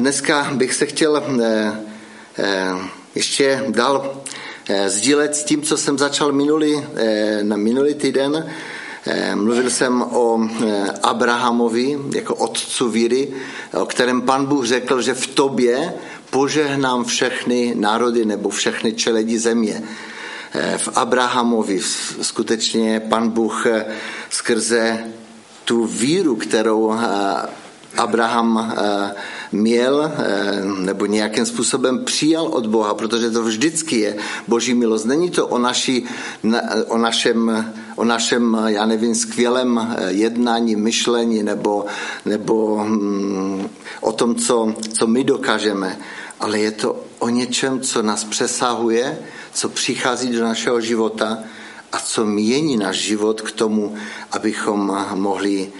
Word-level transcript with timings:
dneska 0.00 0.50
bych 0.54 0.74
se 0.74 0.86
chtěl 0.86 1.22
ještě 3.14 3.64
dál 3.68 4.22
sdílet 4.86 5.36
s 5.36 5.44
tím, 5.44 5.62
co 5.62 5.76
jsem 5.76 5.98
začal 5.98 6.32
minulý, 6.32 6.82
na 7.42 7.56
minulý 7.56 7.94
týden. 7.94 8.50
Mluvil 9.34 9.70
jsem 9.70 10.02
o 10.02 10.48
Abrahamovi 11.02 11.98
jako 12.14 12.34
otcu 12.34 12.88
víry, 12.88 13.28
o 13.72 13.86
kterém 13.86 14.22
pan 14.22 14.46
Bůh 14.46 14.66
řekl, 14.66 15.02
že 15.02 15.14
v 15.14 15.26
tobě 15.26 15.94
požehnám 16.30 17.04
všechny 17.04 17.74
národy 17.76 18.24
nebo 18.24 18.48
všechny 18.48 18.92
čeledi 18.92 19.38
země. 19.38 19.82
V 20.76 20.88
Abrahamovi 20.94 21.80
skutečně 22.22 23.00
pan 23.00 23.28
Bůh 23.28 23.66
skrze 24.30 25.04
tu 25.64 25.86
víru, 25.86 26.36
kterou 26.36 26.94
Abraham 27.96 28.74
měl 29.52 30.12
nebo 30.78 31.06
nějakým 31.06 31.46
způsobem 31.46 32.04
přijal 32.04 32.46
od 32.46 32.66
Boha, 32.66 32.94
protože 32.94 33.30
to 33.30 33.42
vždycky 33.42 34.00
je 34.00 34.16
boží 34.48 34.74
milost. 34.74 35.06
Není 35.06 35.30
to 35.30 35.46
o, 35.46 35.58
naší, 35.58 36.04
o, 36.86 36.98
našem, 36.98 37.66
o 37.96 38.04
našem, 38.04 38.58
já 38.66 38.86
nevím, 38.86 39.14
skvělém 39.14 39.96
jednání, 40.08 40.76
myšlení 40.76 41.42
nebo, 41.42 41.86
nebo 42.24 42.84
mm, 42.84 43.68
o 44.00 44.12
tom, 44.12 44.34
co, 44.34 44.74
co 44.92 45.06
my 45.06 45.24
dokážeme, 45.24 45.98
ale 46.40 46.58
je 46.58 46.70
to 46.70 47.04
o 47.18 47.28
něčem, 47.28 47.80
co 47.80 48.02
nás 48.02 48.24
přesahuje, 48.24 49.18
co 49.52 49.68
přichází 49.68 50.32
do 50.32 50.44
našeho 50.44 50.80
života 50.80 51.38
a 51.92 51.98
co 51.98 52.26
mění 52.26 52.76
náš 52.76 52.96
život 52.96 53.40
k 53.40 53.52
tomu, 53.52 53.94
abychom 54.32 55.06
mohli 55.14 55.72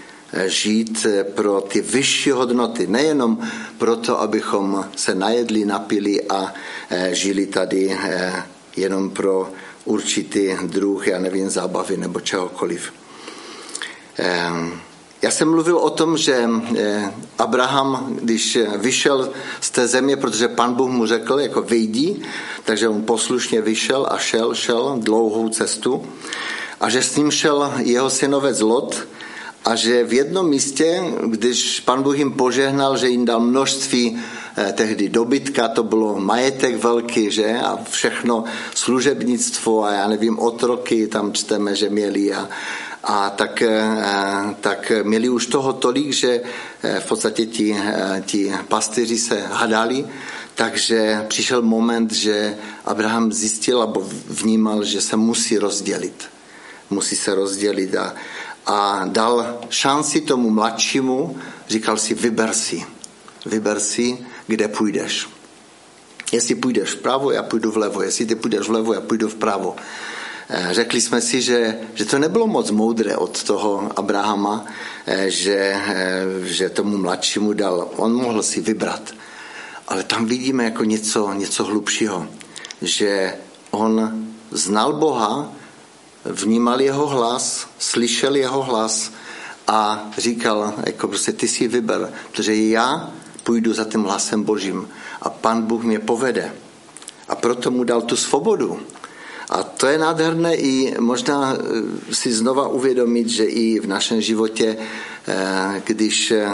žít 0.47 1.07
pro 1.35 1.61
ty 1.61 1.81
vyšší 1.81 2.31
hodnoty, 2.31 2.87
nejenom 2.87 3.39
proto, 3.79 4.21
abychom 4.21 4.85
se 4.97 5.15
najedli, 5.15 5.65
napili 5.65 6.23
a 6.23 6.55
eh, 6.91 7.11
žili 7.13 7.47
tady 7.47 7.99
eh, 8.03 8.43
jenom 8.77 9.11
pro 9.11 9.51
určitý 9.85 10.57
druh, 10.63 11.09
já 11.09 11.19
nevím, 11.19 11.51
zábavy 11.51 11.97
nebo 11.97 12.21
čehokoliv. 12.21 12.93
Eh, 14.19 14.51
já 15.23 15.31
jsem 15.31 15.51
mluvil 15.51 15.79
o 15.79 15.91
tom, 15.91 16.17
že 16.17 16.49
Abraham, 17.39 18.17
když 18.23 18.59
vyšel 18.77 19.31
z 19.61 19.71
té 19.71 19.89
země, 19.89 20.17
protože 20.17 20.49
pan 20.49 20.75
Bůh 20.75 20.91
mu 20.91 21.07
řekl, 21.07 21.41
jako 21.41 21.63
vyjdi, 21.63 22.23
takže 22.65 22.89
on 22.89 23.03
poslušně 23.03 23.61
vyšel 23.61 24.07
a 24.11 24.19
šel, 24.19 24.55
šel 24.55 24.97
dlouhou 25.01 25.49
cestu 25.49 26.07
a 26.81 26.89
že 26.89 27.03
s 27.03 27.17
ním 27.17 27.31
šel 27.31 27.73
jeho 27.79 28.11
synovec 28.11 28.61
Lot, 28.61 28.97
a 29.65 29.75
že 29.77 30.05
v 30.05 30.13
jednom 30.13 30.49
místě, 30.49 31.03
když 31.27 31.81
pan 31.81 32.03
Bůh 32.03 32.19
jim 32.19 32.33
požehnal, 32.33 32.97
že 32.97 33.09
jim 33.09 33.25
dal 33.25 33.41
množství 33.41 34.21
eh, 34.57 34.73
tehdy 34.73 35.09
dobytka, 35.09 35.69
to 35.69 35.83
bylo 35.83 36.21
majetek 36.21 36.77
velký, 36.77 37.31
že? 37.31 37.61
A 37.61 37.79
všechno 37.91 38.45
služebnictvo 38.75 39.85
a 39.85 39.93
já 39.93 40.09
nevím, 40.09 40.39
otroky 40.39 41.07
tam 41.07 41.33
čteme, 41.33 41.77
že 41.77 41.91
měli 41.91 42.35
a, 42.35 42.49
a 43.05 43.31
tak, 43.31 43.63
eh, 43.63 44.55
tak 44.61 44.93
měli 45.03 45.29
už 45.29 45.47
toho 45.47 45.73
tolik, 45.73 46.13
že 46.13 46.41
eh, 46.83 47.01
v 47.01 47.09
podstatě 47.09 47.47
ti, 47.47 47.77
ti 48.25 48.53
pastýři 48.69 49.19
se 49.19 49.43
hadali, 49.53 50.05
takže 50.55 51.25
přišel 51.29 51.63
moment, 51.63 52.13
že 52.13 52.57
Abraham 52.85 53.33
zjistil 53.33 53.81
nebo 53.81 54.09
vnímal, 54.29 54.85
že 54.85 55.01
se 55.01 55.17
musí 55.17 55.59
rozdělit. 55.59 56.25
Musí 56.91 57.17
se 57.17 57.35
rozdělit 57.35 57.95
a, 57.97 58.15
a 58.67 59.05
dal 59.07 59.59
šanci 59.71 60.21
tomu 60.21 60.51
mladšímu, 60.51 61.39
říkal 61.69 61.97
si, 61.97 62.15
vyber 62.15 62.53
si, 62.53 62.85
vyber 63.47 63.81
si, 63.81 64.19
kde 64.47 64.69
půjdeš. 64.69 65.29
Jestli 66.33 66.55
půjdeš 66.55 66.91
vpravo, 66.91 67.31
já 67.31 67.43
půjdu 67.43 67.71
vlevo. 67.71 68.03
Jestli 68.03 68.27
ty 68.27 68.35
půjdeš 68.35 68.69
vlevo, 68.69 68.95
já 68.95 69.01
půjdu 69.01 69.29
vpravo. 69.29 69.77
Eh, 70.49 70.69
řekli 70.71 71.01
jsme 71.01 71.21
si, 71.21 71.43
že, 71.43 71.79
že 71.95 72.05
to 72.05 72.19
nebylo 72.19 72.47
moc 72.47 72.71
moudré 72.71 73.17
od 73.17 73.43
toho 73.45 73.91
Abrahama, 73.97 74.67
eh, 75.07 75.31
že, 75.31 75.55
eh, 75.87 76.25
že 76.43 76.71
tomu 76.71 76.99
mladšímu 76.99 77.53
dal. 77.53 77.89
On 77.97 78.13
mohl 78.13 78.43
si 78.43 78.61
vybrat. 78.61 79.03
Ale 79.89 80.03
tam 80.03 80.27
vidíme 80.27 80.65
jako 80.65 80.85
něco, 80.85 81.33
něco 81.33 81.65
hlubšího, 81.65 82.27
že 82.83 83.35
on 83.71 84.25
znal 84.51 84.93
Boha, 84.93 85.53
vnímal 86.25 86.81
jeho 86.81 87.07
hlas, 87.07 87.67
slyšel 87.79 88.37
jeho 88.37 88.63
hlas 88.63 89.13
a 89.67 90.11
říkal, 90.19 90.75
jako 90.87 91.09
prostě 91.09 91.33
ty 91.33 91.49
si 91.49 91.69
vyber, 91.69 92.13
protože 92.31 92.55
já 92.55 93.11
půjdu 93.45 93.75
za 93.75 93.85
tím 93.85 94.03
hlasem 94.03 94.43
Božím 94.43 94.89
a 95.23 95.31
pan 95.31 95.63
Bůh 95.63 95.83
mě 95.83 95.99
povede. 95.99 96.53
A 97.29 97.35
proto 97.35 97.71
mu 97.71 97.85
dal 97.85 98.03
tu 98.03 98.17
svobodu. 98.17 98.81
A 99.51 99.63
to 99.63 99.87
je 99.87 99.99
nádherné 99.99 100.55
i 100.57 100.95
možná 101.01 101.55
eh, 101.55 102.15
si 102.15 102.33
znova 102.33 102.69
uvědomit, 102.69 103.29
že 103.29 103.45
i 103.45 103.81
v 103.81 103.87
našem 103.87 104.21
životě, 104.21 104.77
eh, 104.79 105.83
když 105.87 106.31
eh, 106.31 106.49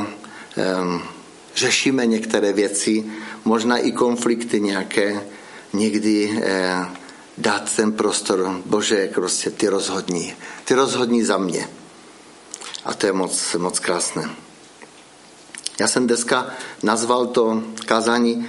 řešíme 1.56 2.06
některé 2.06 2.52
věci, 2.52 3.04
možná 3.44 3.78
i 3.78 3.92
konflikty 3.92 4.60
nějaké, 4.60 5.20
někdy 5.72 6.42
dát 7.38 7.76
ten 7.76 7.92
prostor, 7.92 8.60
Bože, 8.66 9.10
prostě 9.14 9.50
ty 9.50 9.68
rozhodní, 9.68 10.34
ty 10.64 10.74
rozhodní 10.74 11.24
za 11.24 11.38
mě. 11.38 11.68
A 12.84 12.94
to 12.94 13.06
je 13.06 13.12
moc, 13.12 13.56
moc 13.58 13.78
krásné. 13.78 14.30
Já 15.80 15.88
jsem 15.88 16.06
dneska 16.06 16.46
nazval 16.82 17.26
to 17.26 17.62
kázání 17.86 18.48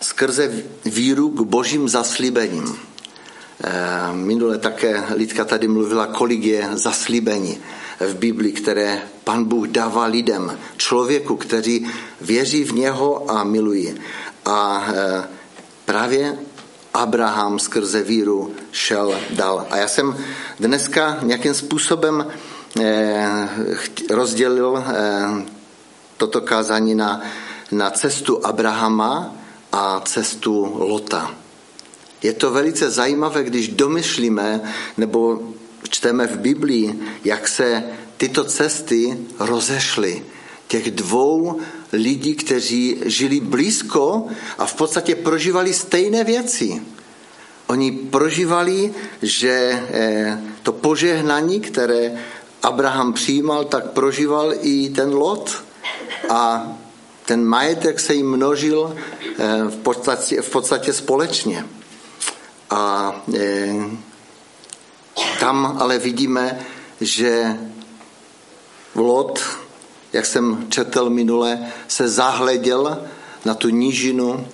skrze 0.00 0.62
víru 0.84 1.28
k 1.28 1.40
božím 1.40 1.88
zaslíbením. 1.88 2.76
Eh, 3.64 4.12
minule 4.12 4.58
také 4.58 5.04
Lidka 5.14 5.44
tady 5.44 5.68
mluvila, 5.68 6.06
kolik 6.06 6.44
je 6.44 6.68
zaslíbení 6.72 7.58
v 8.00 8.14
Biblii, 8.14 8.52
které 8.52 9.02
pan 9.24 9.44
Bůh 9.44 9.68
dává 9.68 10.04
lidem, 10.06 10.58
člověku, 10.76 11.36
kteří 11.36 11.86
věří 12.20 12.64
v 12.64 12.72
něho 12.72 13.30
a 13.30 13.44
milují. 13.44 13.94
A 14.44 14.86
eh, 14.88 15.24
právě 15.84 16.38
Abraham 16.96 17.58
skrze 17.58 18.02
víru 18.02 18.54
šel 18.72 19.20
dal. 19.30 19.66
A 19.70 19.76
já 19.76 19.88
jsem 19.88 20.16
dneska 20.60 21.18
nějakým 21.22 21.54
způsobem 21.54 22.26
eh, 22.80 23.48
rozdělil 24.10 24.84
eh, 24.86 25.46
toto 26.16 26.40
kázání 26.40 26.94
na, 26.94 27.22
na 27.72 27.90
cestu 27.90 28.46
Abrahama 28.46 29.34
a 29.72 30.00
cestu 30.00 30.72
Lota. 30.78 31.30
Je 32.22 32.32
to 32.32 32.50
velice 32.50 32.90
zajímavé, 32.90 33.44
když 33.44 33.68
domyšlíme 33.68 34.60
nebo 34.96 35.40
čteme 35.88 36.26
v 36.26 36.38
Biblii, 36.38 37.00
jak 37.24 37.48
se 37.48 37.84
tyto 38.16 38.44
cesty 38.44 39.18
rozešly. 39.38 40.24
Těch 40.66 40.90
dvou 40.90 41.60
lidí, 41.92 42.34
kteří 42.34 42.96
žili 43.04 43.40
blízko 43.40 44.26
a 44.58 44.66
v 44.66 44.74
podstatě 44.74 45.14
prožívali 45.14 45.74
stejné 45.74 46.24
věci. 46.24 46.82
Oni 47.66 47.92
prožívali, 47.92 48.94
že 49.22 49.82
eh, 49.90 50.40
to 50.62 50.72
požehnání, 50.72 51.60
které 51.60 52.18
Abraham 52.62 53.12
přijímal, 53.12 53.64
tak 53.64 53.90
prožíval 53.90 54.52
i 54.60 54.90
ten 54.90 55.14
Lot 55.14 55.64
a 56.28 56.72
ten 57.24 57.44
majetek 57.44 58.00
se 58.00 58.14
jim 58.14 58.30
množil 58.30 58.96
eh, 58.96 59.64
v 59.68 59.76
podstatě, 59.76 60.42
v 60.42 60.50
podstatě 60.50 60.92
společně. 60.92 61.66
A 62.70 63.14
eh, 63.34 63.74
tam 65.40 65.76
ale 65.80 65.98
vidíme, 65.98 66.60
že 67.00 67.56
Lot 68.94 69.40
jak 70.16 70.26
jsem 70.26 70.66
četl 70.68 71.10
minule, 71.10 71.58
se 71.88 72.08
zahleděl 72.08 73.02
na 73.44 73.54
tu 73.54 73.68
nížinu, 73.68 74.46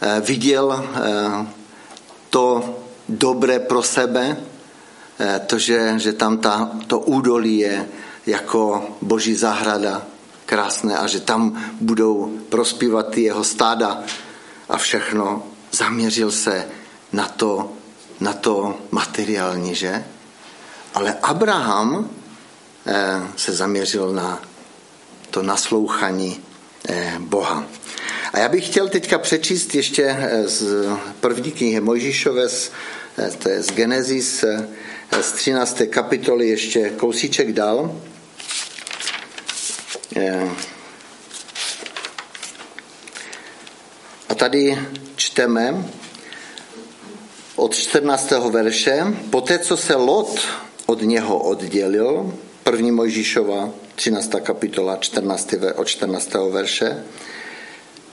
eh, 0.00 0.20
viděl 0.20 0.84
eh, 0.94 1.46
to 2.30 2.74
dobré 3.08 3.58
pro 3.58 3.82
sebe, 3.82 4.36
eh, 5.18 5.40
to, 5.46 5.58
že, 5.58 5.94
že 5.98 6.12
tam 6.12 6.38
ta, 6.38 6.70
to 6.86 6.98
údolí 6.98 7.58
je 7.58 7.88
jako 8.26 8.86
boží 9.02 9.34
zahrada 9.34 10.02
krásné 10.46 10.98
a 10.98 11.06
že 11.06 11.20
tam 11.20 11.62
budou 11.80 12.38
prospívat 12.48 13.10
ty 13.10 13.22
jeho 13.22 13.44
stáda 13.44 14.02
a 14.68 14.76
všechno. 14.76 15.42
Zaměřil 15.72 16.30
se 16.30 16.66
na 17.12 17.28
to, 17.28 17.72
na 18.20 18.32
to 18.32 18.74
materiální, 18.90 19.74
že? 19.74 20.04
Ale 20.94 21.16
Abraham 21.22 22.08
se 23.36 23.52
zaměřil 23.52 24.12
na 24.12 24.40
to 25.38 25.42
naslouchaní 25.42 26.40
eh, 26.88 27.14
Boha. 27.18 27.66
A 28.32 28.38
já 28.38 28.48
bych 28.48 28.66
chtěl 28.66 28.88
teďka 28.88 29.18
přečíst 29.18 29.74
ještě 29.74 30.04
eh, 30.04 30.48
z 30.48 30.86
první 31.20 31.52
knihy 31.52 31.80
Mojžíšové, 31.80 32.46
eh, 33.18 33.30
to 33.38 33.48
je 33.48 33.62
z 33.62 33.70
Genesis, 33.70 34.44
z 35.20 35.32
13. 35.32 35.82
kapitoly 35.90 36.48
ještě 36.48 36.90
kousíček 36.90 37.52
dál. 37.52 38.00
A 44.28 44.34
tady 44.34 44.78
čteme 45.16 45.84
od 47.56 47.74
14. 47.74 48.50
verše, 48.50 49.04
poté 49.30 49.58
co 49.58 49.76
se 49.76 49.94
Lot 49.94 50.48
od 50.86 51.02
něho 51.02 51.38
oddělil, 51.38 52.34
první 52.62 52.92
Mojžíšova 52.92 53.70
13. 53.98 54.30
kapitola 54.42 54.96
14. 54.96 55.54
od 55.76 55.88
14. 55.88 56.30
verše, 56.50 57.04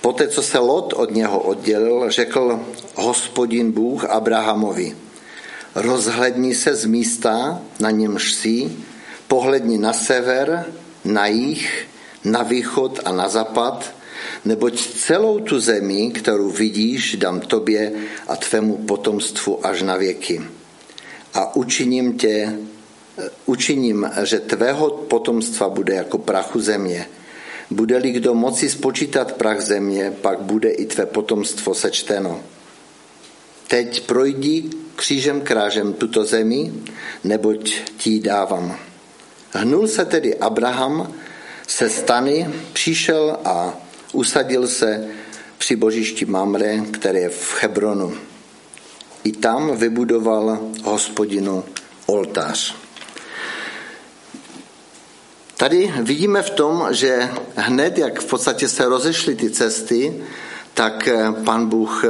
poté 0.02 0.28
co 0.28 0.42
se 0.42 0.60
Lot 0.60 0.94
od 0.94 1.12
něho 1.12 1.40
oddělil, 1.40 2.10
řekl 2.10 2.60
hospodin 2.96 3.72
Bůh 3.72 4.06
Abrahamovi, 4.06 4.96
rozhledni 5.76 6.56
se 6.56 6.76
z 6.76 6.86
místa, 6.86 7.62
na 7.80 7.92
němž 7.92 8.34
jsi, 8.34 8.72
pohledni 9.28 9.78
na 9.78 9.94
sever, 9.94 10.66
na 11.06 11.28
jih, 11.28 11.88
na 12.24 12.44
východ 12.44 13.00
a 13.06 13.12
na 13.12 13.30
západ, 13.30 13.94
neboť 14.46 14.88
celou 14.88 15.40
tu 15.40 15.60
zemi, 15.60 16.12
kterou 16.12 16.50
vidíš, 16.50 17.16
dám 17.16 17.40
tobě 17.40 17.92
a 18.28 18.36
tvému 18.36 18.78
potomstvu 18.78 19.66
až 19.66 19.82
na 19.82 19.98
věky. 19.98 20.42
A 21.34 21.56
učiním 21.56 22.18
tě, 22.18 22.58
učiním, 23.46 24.10
že 24.24 24.40
tvého 24.40 24.90
potomstva 24.90 25.70
bude 25.70 25.94
jako 25.94 26.18
prachu 26.18 26.60
země. 26.60 27.08
Bude-li 27.72 28.12
kdo 28.12 28.34
moci 28.34 28.70
spočítat 28.70 29.34
prach 29.34 29.62
země, 29.62 30.14
pak 30.22 30.40
bude 30.40 30.70
i 30.70 30.86
tvé 30.86 31.06
potomstvo 31.06 31.74
sečteno. 31.74 32.42
Teď 33.68 34.02
projdi 34.02 34.70
křížem 34.96 35.42
krážem 35.42 35.94
tuto 35.94 36.26
zemi, 36.26 36.74
neboť 37.24 37.74
ti 37.98 38.20
dávám. 38.20 38.78
Hnul 39.52 39.88
se 39.88 40.06
tedy 40.06 40.36
Abraham 40.36 41.14
se 41.68 41.90
stany, 41.90 42.48
přišel 42.74 43.38
a 43.46 43.74
usadil 44.14 44.68
se 44.68 45.08
při 45.58 45.76
božišti 45.76 46.26
Mamre, 46.26 46.78
které 46.92 47.20
je 47.20 47.30
v 47.30 47.58
Hebronu. 47.62 48.14
I 49.24 49.32
tam 49.32 49.78
vybudoval 49.78 50.60
hospodinu 50.84 51.64
oltář. 52.06 52.85
Tady 55.58 55.94
vidíme 56.02 56.42
v 56.42 56.50
tom, 56.50 56.88
že 56.92 57.32
hned, 57.56 57.98
jak 57.98 58.20
v 58.20 58.26
podstatě 58.26 58.68
se 58.68 58.86
rozešly 58.86 59.36
ty 59.36 59.50
cesty, 59.50 60.24
tak 60.74 61.10
pan 61.46 61.70
Bůh 61.70 62.04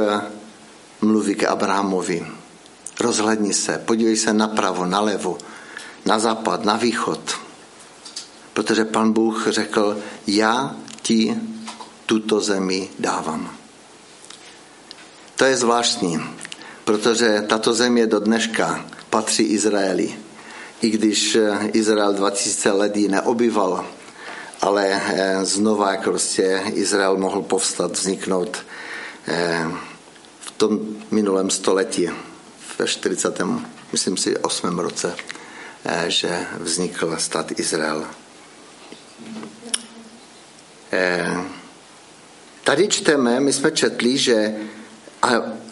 mluví 1.00 1.34
k 1.34 1.44
Abrahamovi. 1.44 2.26
Rozhledni 3.00 3.54
se, 3.54 3.78
podívej 3.78 4.16
se 4.16 4.32
napravo, 4.32 4.84
nalevo, 4.84 5.38
na 6.06 6.18
západ, 6.18 6.64
na 6.64 6.76
východ. 6.76 7.20
Protože 8.52 8.84
pan 8.84 9.12
Bůh 9.12 9.46
řekl, 9.48 9.98
já 10.26 10.76
ti 11.02 11.36
tuto 12.06 12.40
zemi 12.40 12.88
dávám. 12.98 13.56
To 15.36 15.44
je 15.44 15.56
zvláštní, 15.56 16.20
protože 16.84 17.44
tato 17.48 17.74
země 17.74 18.06
do 18.06 18.20
dneška 18.20 18.84
patří 19.10 19.42
Izraeli. 19.42 20.25
I 20.80 20.90
když 20.90 21.36
Izrael 21.72 22.12
2000 22.12 22.72
let 22.72 22.96
ji 22.96 23.08
neobyval, 23.08 23.86
ale 24.60 24.86
eh, 24.92 25.44
znova 25.44 25.90
jako 25.90 26.10
prostě 26.10 26.62
Izrael 26.74 27.16
mohl 27.16 27.42
povstat, 27.42 27.92
vzniknout 27.92 28.56
eh, 29.28 29.66
v 30.40 30.50
tom 30.50 30.78
minulém 31.10 31.50
století, 31.50 32.08
ve 32.78 32.86
40. 32.86 33.40
myslím 33.92 34.16
si 34.16 34.38
8. 34.38 34.78
roce, 34.78 35.16
že 36.06 36.46
vznikl 36.58 37.16
stát 37.18 37.60
Izrael. 37.60 38.06
Tady 42.64 42.88
čteme, 42.88 43.40
my 43.40 43.52
jsme 43.52 43.70
četli, 43.70 44.18
že 44.18 44.54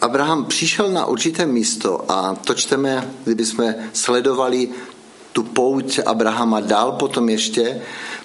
Abraham 0.01 0.45
přišel 0.45 0.91
na 0.91 1.05
určité 1.05 1.45
místo 1.45 2.11
a 2.11 2.35
to 2.35 2.53
čteme, 2.53 3.11
kdyby 3.23 3.45
jsme 3.45 3.89
sledovali 3.93 4.69
tu 5.35 5.43
pouť 5.43 5.99
Abrahama 6.05 6.63
dál 6.63 6.91
potom 6.95 7.29
ještě, 7.29 7.81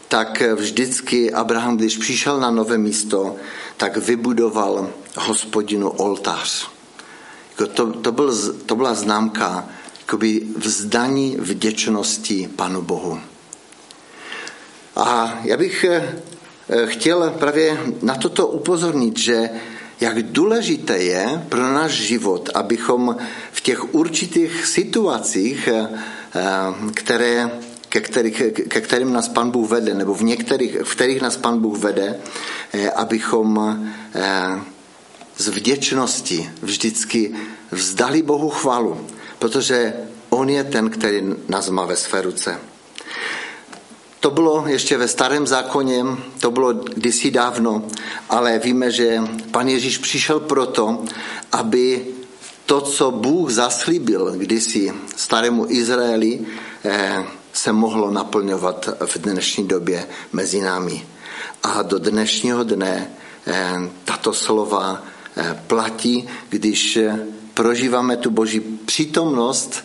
tak 0.09 0.43
vždycky 0.55 1.33
Abraham, 1.33 1.77
když 1.77 1.99
přišel 1.99 2.41
na 2.41 2.51
nové 2.51 2.79
místo, 2.79 3.37
tak 3.77 3.97
vybudoval 3.97 4.91
hospodinu 5.17 5.91
oltář. 5.91 6.71
Jako 7.51 7.73
to, 7.73 7.93
to, 7.93 8.13
byl, 8.13 8.55
to 8.67 8.77
byla 8.77 8.95
známka 8.95 9.69
vzdaní 10.57 11.37
vděčnosti 11.41 12.51
Panu 12.57 12.83
Bohu. 12.83 13.21
A 14.97 15.39
já 15.45 15.57
bych 15.57 15.85
Eh, 16.73 16.87
chtěl 16.87 17.35
právě 17.39 17.79
na 18.03 18.15
toto 18.15 18.47
upozornit, 18.47 19.19
že 19.19 19.51
jak 20.01 20.23
důležité 20.23 20.99
je 20.99 21.47
pro 21.49 21.73
náš 21.73 21.93
život, 21.93 22.51
abychom 22.55 23.17
v 23.53 23.61
těch 23.61 23.95
určitých 23.95 24.67
situacích, 24.67 25.69
eh, 25.69 25.89
které, 26.95 27.51
ke, 27.89 28.01
kterých, 28.01 28.43
ke 28.69 28.81
kterým 28.81 29.13
nás 29.13 29.29
Pan 29.29 29.51
Bůh 29.51 29.71
vede, 29.71 29.95
nebo 29.95 30.15
v 30.15 30.23
některých, 30.23 30.77
v 30.83 30.95
kterých 30.95 31.23
nás 31.23 31.37
Pan 31.37 31.59
Bůh 31.59 31.79
vede, 31.79 32.19
eh, 32.73 32.91
abychom 32.91 33.79
z 35.37 35.49
vděčnosti 35.49 36.51
vždycky 36.63 37.35
vzdali 37.71 38.23
Bohu 38.23 38.51
chvalu, 38.51 39.07
protože 39.39 39.95
On 40.31 40.49
je 40.49 40.65
ten, 40.65 40.91
který 40.91 41.23
nás 41.49 41.69
má 41.69 41.85
ve 41.85 41.97
své 41.97 42.23
ruce. 42.23 42.59
To 44.21 44.31
bylo 44.31 44.65
ještě 44.67 44.99
ve 44.99 45.09
starém 45.09 45.47
zákoně, 45.47 46.05
to 46.41 46.51
bylo 46.51 46.73
kdysi 46.73 47.31
dávno, 47.31 47.83
ale 48.29 48.59
víme, 48.59 48.91
že 48.91 49.19
pan 49.51 49.69
Ježíš 49.69 49.99
přišel 49.99 50.41
proto, 50.41 51.05
aby 51.53 52.07
to, 52.71 52.81
co 52.81 53.11
Bůh 53.11 53.51
zaslíbil 53.51 54.33
kdysi 54.37 54.95
starému 55.17 55.67
Izraeli, 55.69 56.41
eh, 56.85 57.25
se 57.53 57.73
mohlo 57.73 58.11
naplňovat 58.11 58.89
v 59.07 59.19
dnešní 59.19 59.69
době 59.69 60.07
mezi 60.33 60.61
námi. 60.61 61.07
A 61.63 61.83
do 61.83 61.99
dnešního 61.99 62.65
dne 62.65 63.11
eh, 63.47 63.75
tato 64.05 64.33
slova 64.33 65.03
eh, 65.37 65.63
platí, 65.67 66.29
když 66.49 66.99
prožíváme 67.55 68.17
tu 68.17 68.31
boží 68.31 68.61
přítomnost, 68.61 69.85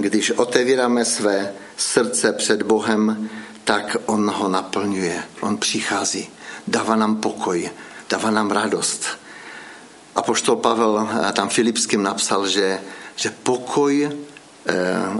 když 0.00 0.30
otevíráme 0.30 1.04
své 1.04 1.52
srdce 1.76 2.32
před 2.32 2.62
Bohem, 2.62 3.30
tak 3.64 3.96
on 4.06 4.30
ho 4.30 4.48
naplňuje. 4.48 5.22
On 5.40 5.56
přichází, 5.56 6.28
dává 6.66 6.96
nám 6.96 7.16
pokoj, 7.16 7.70
dává 8.10 8.30
nám 8.30 8.50
radost. 8.50 9.21
A 10.14 10.22
poštol 10.22 10.56
Pavel 10.56 11.08
eh, 11.08 11.32
tam 11.32 11.48
Filipským 11.48 12.02
napsal, 12.02 12.46
že, 12.46 12.80
že 13.16 13.30
pokoj, 13.42 13.92
eh, 14.04 14.12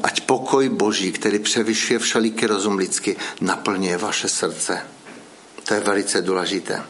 ať 0.02 0.20
pokoj 0.20 0.68
Boží, 0.68 1.12
který 1.12 1.38
převyšuje 1.38 1.99
všeliký 1.99 2.46
rozum 2.46 2.76
lidský, 2.76 3.16
naplňuje 3.40 3.96
vaše 3.96 4.28
srdce. 4.28 4.80
To 5.64 5.75
je 5.75 5.80
velice 5.80 6.22
důležité. 6.22 6.82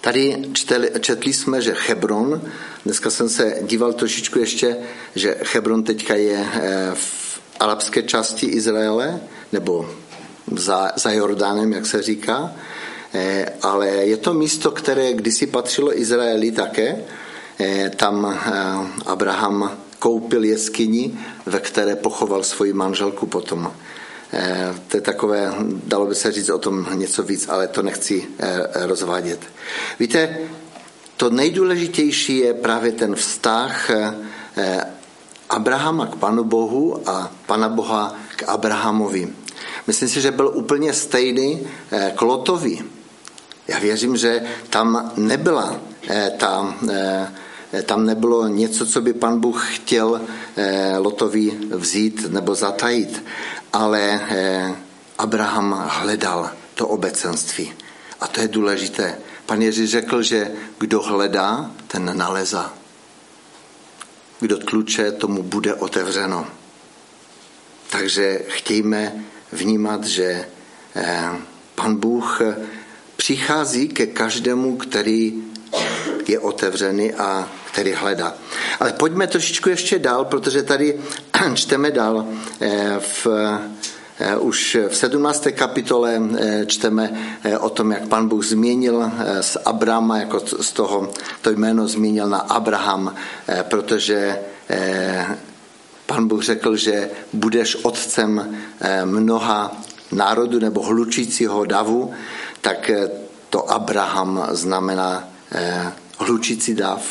Tady 0.00 0.50
čteli, 0.52 0.90
četli 1.00 1.32
jsme, 1.32 1.62
že 1.62 1.76
Hebron, 1.88 2.42
dneska 2.84 3.10
jsem 3.10 3.28
se 3.28 3.56
díval 3.62 3.92
trošičku 3.92 4.38
ještě, 4.38 4.76
že 5.14 5.36
Hebron 5.54 5.82
teďka 5.82 6.14
je 6.14 6.48
eh, 6.52 6.90
v 6.94 7.40
arabské 7.60 8.02
části 8.02 8.46
Izraele, 8.46 9.20
nebo 9.52 9.90
za, 10.56 10.90
za 10.96 11.10
Jordánem, 11.10 11.72
jak 11.72 11.86
se 11.86 12.02
říká, 12.02 12.54
ale 13.62 13.88
je 13.88 14.16
to 14.16 14.34
místo, 14.34 14.70
které 14.70 15.12
kdysi 15.12 15.46
patřilo 15.46 15.98
Izraeli 15.98 16.52
také. 16.52 16.96
Eh, 17.60 17.90
tam 17.96 18.26
eh, 18.26 18.50
Abraham 19.06 19.70
koupil 19.98 20.44
jeskyni, 20.44 21.18
ve 21.46 21.60
které 21.60 21.96
pochoval 21.96 22.42
svoji 22.42 22.72
manželku 22.72 23.26
potom. 23.26 23.72
To 24.88 24.96
je 24.96 25.00
takové, 25.00 25.52
dalo 25.84 26.06
by 26.06 26.14
se 26.14 26.32
říct 26.32 26.48
o 26.48 26.58
tom 26.58 26.86
něco 26.94 27.22
víc, 27.22 27.48
ale 27.48 27.68
to 27.68 27.82
nechci 27.82 28.24
rozvádět. 28.74 29.40
Víte, 29.98 30.38
to 31.16 31.30
nejdůležitější 31.30 32.38
je 32.38 32.54
právě 32.54 32.92
ten 32.92 33.14
vztah 33.14 33.90
Abrahama 35.52 36.06
k 36.06 36.16
Panu 36.16 36.44
Bohu 36.44 37.08
a 37.08 37.32
Pana 37.46 37.68
Boha 37.68 38.16
k 38.36 38.48
Abrahamovi. 38.48 39.28
Myslím 39.86 40.08
si, 40.08 40.20
že 40.20 40.30
byl 40.30 40.52
úplně 40.54 40.92
stejný 40.92 41.60
eh, 41.90 42.12
k 42.16 42.22
Lotovi. 42.22 42.78
Já 43.68 43.78
věřím, 43.78 44.16
že 44.16 44.42
tam 44.70 45.12
nebyla 45.16 45.80
eh, 46.08 46.30
ta, 46.38 46.74
eh, 46.90 47.82
tam 47.82 48.06
nebylo 48.06 48.48
něco, 48.48 48.86
co 48.86 49.00
by 49.00 49.12
pan 49.12 49.40
Bůh 49.40 49.74
chtěl 49.74 50.20
Lotovi 50.98 51.58
vzít 51.70 52.32
nebo 52.32 52.54
zatajit, 52.54 53.24
ale 53.72 54.20
Abraham 55.18 55.84
hledal 55.88 56.50
to 56.74 56.88
obecenství. 56.88 57.72
A 58.20 58.26
to 58.26 58.40
je 58.40 58.48
důležité. 58.48 59.18
Pan 59.46 59.62
Ježíš 59.62 59.90
řekl, 59.90 60.22
že 60.22 60.50
kdo 60.78 61.02
hledá, 61.02 61.70
ten 61.88 62.18
nalezá 62.18 62.72
kdo 64.42 64.58
tluče, 64.58 65.12
tomu 65.12 65.42
bude 65.42 65.74
otevřeno. 65.74 66.46
Takže 67.90 68.40
chtějme 68.48 69.24
vnímat, 69.52 70.04
že 70.04 70.48
eh, 70.96 71.30
pan 71.74 71.96
Bůh 71.96 72.40
přichází 73.22 73.88
ke 73.88 74.06
každému, 74.06 74.76
který 74.76 75.34
je 76.28 76.38
otevřený 76.38 77.12
a 77.14 77.48
který 77.72 77.92
hledá. 77.92 78.34
Ale 78.80 78.92
pojďme 78.92 79.26
trošičku 79.26 79.68
ještě 79.68 79.98
dál, 79.98 80.24
protože 80.24 80.62
tady 80.62 81.00
čteme 81.54 81.90
dál 81.90 82.26
eh, 82.60 82.96
v 82.98 83.26
eh, 84.18 84.36
už 84.36 84.76
v 84.88 84.96
17. 84.96 85.46
kapitole 85.54 86.22
eh, 86.38 86.66
čteme 86.66 87.10
o 87.60 87.70
tom, 87.70 87.92
jak 87.92 88.08
pan 88.08 88.28
Bůh 88.28 88.44
změnil 88.44 89.12
z 89.40 89.56
Abrama, 89.64 90.18
jako 90.18 90.40
z 90.40 90.72
toho 90.72 91.10
to 91.42 91.50
jméno 91.50 91.88
změnil 91.88 92.28
na 92.28 92.38
Abraham, 92.38 93.14
protože 93.62 94.38
pan 96.06 96.28
Bůh 96.28 96.42
řekl, 96.42 96.76
že 96.76 97.10
budeš 97.32 97.76
otcem 97.82 98.58
mnoha 99.04 99.82
národů 100.12 100.58
nebo 100.58 100.82
hlučícího 100.82 101.64
davu, 101.64 102.12
tak 102.62 102.90
to 103.50 103.70
Abraham 103.70 104.46
znamená 104.50 105.28
hlučící 106.18 106.74
dav. 106.74 107.02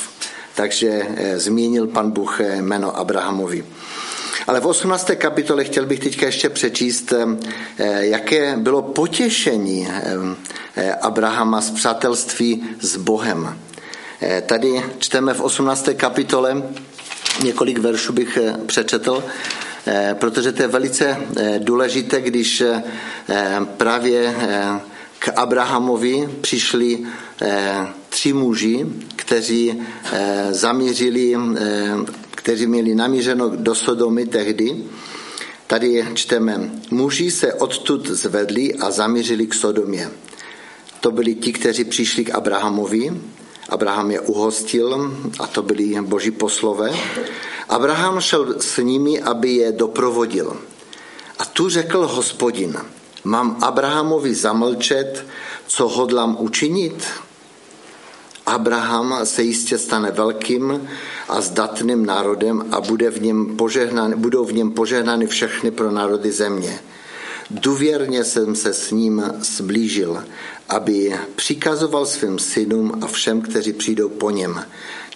Takže 0.55 1.01
eh, 1.15 1.39
zmínil 1.39 1.87
pan 1.87 2.11
Bůh 2.11 2.41
eh, 2.41 2.61
jméno 2.61 2.97
Abrahamovi. 2.97 3.65
Ale 4.47 4.59
v 4.59 4.67
18. 4.67 5.11
kapitole 5.15 5.63
chtěl 5.63 5.85
bych 5.85 5.99
teďka 5.99 6.25
ještě 6.25 6.49
přečíst, 6.49 7.13
eh, 7.13 8.05
jaké 8.05 8.57
bylo 8.57 8.81
potěšení 8.81 9.87
Abrahama 11.01 11.61
z 11.61 11.71
přátelství 11.71 12.63
s 12.81 12.97
Bohem. 12.97 13.57
Tady 14.45 14.83
čteme 14.97 15.33
v 15.33 15.41
18. 15.41 15.89
kapitole, 15.93 16.63
několik 17.43 17.77
veršů 17.77 18.13
bych 18.13 18.37
přečetl, 18.65 19.23
protože 20.13 20.51
to 20.51 20.61
je 20.61 20.67
velice 20.67 21.17
důležité, 21.59 22.21
když 22.21 22.63
právě 23.77 24.35
k 25.21 25.29
Abrahamovi 25.35 26.29
přišli 26.41 26.99
tři 28.09 28.33
muži, 28.33 28.85
kteří 29.15 29.73
eh, 29.73 30.47
zamířili, 30.49 31.35
eh, 31.35 31.97
kteří 32.31 32.67
měli 32.67 32.95
namířeno 32.95 33.49
do 33.49 33.75
Sodomy 33.75 34.25
tehdy. 34.25 34.83
Tady 35.67 36.07
čteme, 36.13 36.71
muži 36.91 37.31
se 37.31 37.53
odtud 37.53 38.07
zvedli 38.07 38.73
a 38.73 38.91
zamířili 38.91 39.47
k 39.47 39.53
Sodomě. 39.53 40.09
To 40.99 41.11
byli 41.11 41.35
ti, 41.35 41.53
kteří 41.53 41.83
přišli 41.83 42.25
k 42.25 42.35
Abrahamovi. 42.35 43.13
Abraham 43.69 44.11
je 44.11 44.19
uhostil 44.19 45.13
a 45.39 45.47
to 45.47 45.61
byli 45.61 46.01
boží 46.01 46.31
poslové. 46.31 46.91
Abraham 47.69 48.19
šel 48.19 48.59
s 48.59 48.77
nimi, 48.81 49.21
aby 49.21 49.51
je 49.51 49.71
doprovodil. 49.71 50.57
A 51.39 51.45
tu 51.45 51.69
řekl 51.69 52.07
hospodin, 52.07 52.77
mám 53.23 53.57
Abrahamovi 53.61 54.35
zamlčet, 54.35 55.25
co 55.67 55.87
hodlám 55.87 56.37
učinit? 56.39 57.05
Abraham 58.45 59.19
se 59.23 59.43
jistě 59.43 59.77
stane 59.77 60.11
velkým 60.11 60.89
a 61.29 61.41
zdatným 61.41 62.05
národem 62.05 62.65
a 62.71 62.81
bude 62.81 63.09
v 63.09 63.21
něm 63.21 63.57
požehnány, 63.57 64.15
budou 64.15 64.45
v 64.45 64.53
něm 64.53 64.71
požehnány 64.71 65.27
všechny 65.27 65.71
pro 65.71 65.91
národy 65.91 66.31
země. 66.31 66.79
Důvěrně 67.49 68.23
jsem 68.23 68.55
se 68.55 68.73
s 68.73 68.91
ním 68.91 69.23
zblížil, 69.39 70.23
aby 70.69 71.19
přikazoval 71.35 72.05
svým 72.05 72.39
synům 72.39 72.99
a 73.01 73.07
všem, 73.07 73.41
kteří 73.41 73.73
přijdou 73.73 74.09
po 74.09 74.29
něm. 74.29 74.65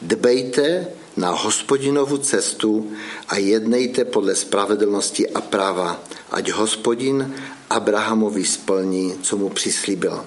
Dbejte 0.01 0.87
na 1.17 1.29
hospodinovu 1.29 2.17
cestu 2.17 2.91
a 3.27 3.37
jednejte 3.37 4.05
podle 4.05 4.35
spravedlnosti 4.35 5.29
a 5.29 5.41
práva, 5.41 5.99
ať 6.31 6.51
hospodin 6.51 7.33
Abrahamovi 7.69 8.45
splní, 8.45 9.13
co 9.21 9.37
mu 9.37 9.49
přislíbil. 9.49 10.25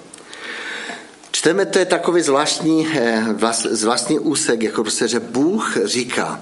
Čteme, 1.31 1.65
to 1.65 1.79
je 1.79 1.85
takový 1.85 2.21
zvláštní, 2.21 2.87
eh, 2.93 3.25
zvláštní 3.69 4.19
úsek, 4.19 4.63
jako 4.63 4.83
prostě, 4.83 5.07
že 5.07 5.19
Bůh 5.19 5.77
říká, 5.83 6.41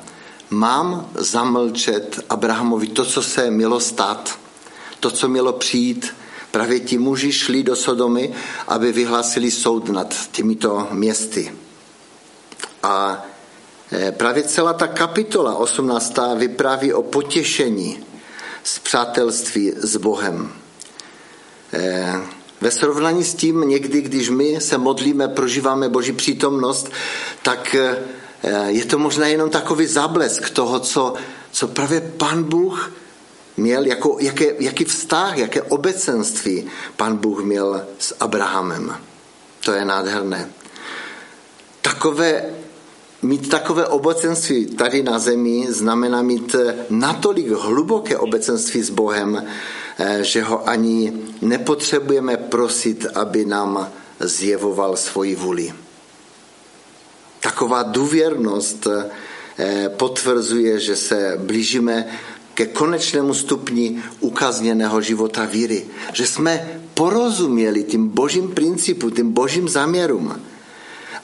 mám 0.49 1.09
zamlčet 1.15 2.19
Abrahamovi 2.29 2.87
to, 2.87 3.05
co 3.05 3.21
se 3.21 3.51
mělo 3.51 3.79
stát, 3.79 4.39
to, 4.99 5.11
co 5.11 5.27
mělo 5.27 5.53
přijít. 5.53 6.13
Právě 6.51 6.79
ti 6.79 6.97
muži 6.97 7.31
šli 7.31 7.63
do 7.63 7.75
Sodomy, 7.75 8.33
aby 8.67 8.91
vyhlásili 8.91 9.51
soud 9.51 9.89
nad 9.89 10.29
těmito 10.31 10.87
městy. 10.91 11.53
A 12.83 13.25
eh, 13.91 14.11
právě 14.11 14.43
celá 14.43 14.73
ta 14.73 14.87
kapitola 14.87 15.55
18. 15.55 16.13
vypráví 16.35 16.93
o 16.93 17.03
potěšení 17.03 17.99
z 18.63 18.79
přátelství 18.79 19.73
s 19.77 19.97
Bohem. 19.97 20.51
Eh, 21.77 22.21
ve 22.61 22.71
srovnání 22.71 23.23
s 23.23 23.35
tím 23.35 23.61
někdy, 23.61 24.01
když 24.01 24.29
my 24.29 24.61
se 24.61 24.77
modlíme, 24.77 25.27
prožíváme 25.27 25.89
Boží 25.89 26.11
přítomnost, 26.11 26.91
tak 27.41 27.75
eh, 27.75 27.97
je 28.67 28.85
to 28.85 28.99
možná 28.99 29.27
jenom 29.27 29.49
takový 29.49 29.85
záblesk 29.85 30.49
toho, 30.49 30.79
co, 30.79 31.13
co 31.51 31.67
právě 31.67 32.01
Pan 32.01 32.43
Bůh 32.43 32.91
měl, 33.57 33.85
jako, 33.85 34.17
jaké, 34.19 34.45
jaký 34.59 34.85
vztah, 34.85 35.37
jaké 35.37 35.61
obecenství 35.61 36.65
Pan 36.95 37.17
Bůh 37.17 37.43
měl 37.43 37.81
s 37.99 38.15
Abrahamem. 38.19 38.95
To 39.65 39.73
je 39.73 39.85
nádherné. 39.85 40.49
Takové, 41.81 42.45
mít 43.21 43.49
takové 43.49 43.87
obecenství 43.87 44.65
tady 44.65 45.03
na 45.03 45.19
zemi 45.19 45.67
znamená 45.69 46.21
mít 46.21 46.55
natolik 46.89 47.47
hluboké 47.47 48.17
obecenství 48.17 48.83
s 48.83 48.89
Bohem, 48.89 49.47
Eh, 49.99 50.23
že 50.23 50.43
ho 50.43 50.69
ani 50.69 51.13
nepotřebujeme 51.41 52.37
prosit, 52.37 53.05
aby 53.15 53.45
nám 53.45 53.89
zjevoval 54.19 54.97
svoji 54.97 55.35
vůli. 55.35 55.73
Taková 57.39 57.83
důvěrnost 57.83 58.87
eh, 58.87 59.89
potvrzuje, 59.89 60.79
že 60.79 60.95
se 60.95 61.37
blížíme 61.41 62.05
ke 62.53 62.65
konečnému 62.65 63.33
stupni 63.33 64.03
ukazněného 64.19 65.01
života 65.01 65.45
víry. 65.45 65.85
Že 66.13 66.25
jsme 66.25 66.81
porozuměli 66.93 67.83
tím 67.83 68.07
božím 68.07 68.51
principu, 68.51 69.09
tím 69.09 69.31
božím 69.31 69.69
záměrům. 69.69 70.41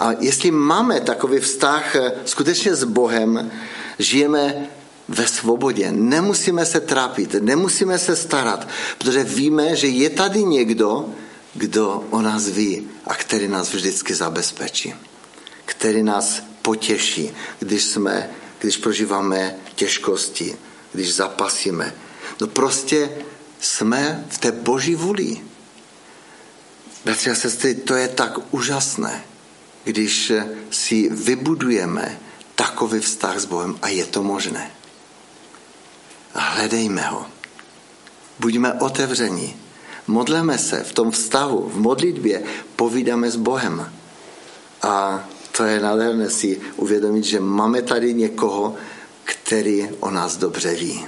A 0.04 0.12
jestli 0.20 0.52
máme 0.52 1.02
takový 1.02 1.40
vztah 1.40 1.96
eh, 1.96 2.12
skutečně 2.26 2.76
s 2.76 2.84
Bohem, 2.84 3.52
žijeme 4.00 4.68
ve 5.08 5.28
svobodě. 5.28 5.92
Nemusíme 5.92 6.66
se 6.66 6.80
trápit, 6.80 7.34
nemusíme 7.40 8.00
se 8.00 8.16
starat, 8.16 8.68
protože 8.98 9.24
víme, 9.24 9.76
že 9.76 9.88
je 9.88 10.10
tady 10.10 10.44
někdo, 10.44 11.10
kdo 11.54 12.04
o 12.10 12.22
nás 12.22 12.48
ví 12.48 12.88
a 13.06 13.16
který 13.16 13.48
nás 13.48 13.74
vždycky 13.74 14.16
zabezpečí, 14.16 14.94
který 15.66 16.04
nás 16.04 16.44
potěší, 16.62 17.32
když 17.60 17.84
jsme, 17.84 18.30
když 18.60 18.78
prožíváme 18.78 19.56
těžkosti, 19.76 20.56
když 20.94 21.16
zapasíme. 21.16 21.96
No 22.42 22.48
prostě 22.48 23.10
jsme 23.60 24.26
v 24.30 24.38
té 24.38 24.52
boží 24.52 24.96
vůli. 24.96 25.42
Bratři 27.06 27.32
a 27.32 27.36
sestry, 27.36 27.76
to 27.76 27.96
je 27.96 28.08
tak 28.08 28.40
úžasné, 28.52 29.24
když 29.84 30.32
si 30.72 31.10
vybudujeme 31.10 32.20
takový 32.56 33.00
vztah 33.00 33.40
s 33.40 33.46
Bohem 33.46 33.78
a 33.82 33.88
je 33.88 34.06
to 34.06 34.24
možné 34.24 34.72
hledejme 36.64 37.02
ho. 37.02 37.26
Buďme 38.40 38.74
otevření. 38.74 39.56
Modleme 40.08 40.58
se 40.58 40.84
v 40.84 40.94
tom 40.94 41.12
vztahu, 41.12 41.70
v 41.70 41.78
modlitbě, 41.80 42.44
povídáme 42.76 43.32
s 43.32 43.36
Bohem. 43.36 43.94
A 44.82 45.24
to 45.52 45.64
je 45.64 45.80
nádherné 45.80 46.30
si 46.30 46.62
uvědomit, 46.76 47.24
že 47.24 47.40
máme 47.40 47.82
tady 47.82 48.14
někoho, 48.14 48.76
který 49.24 49.90
o 50.00 50.12
nás 50.12 50.38
dobře 50.38 50.76
ví. 50.76 51.06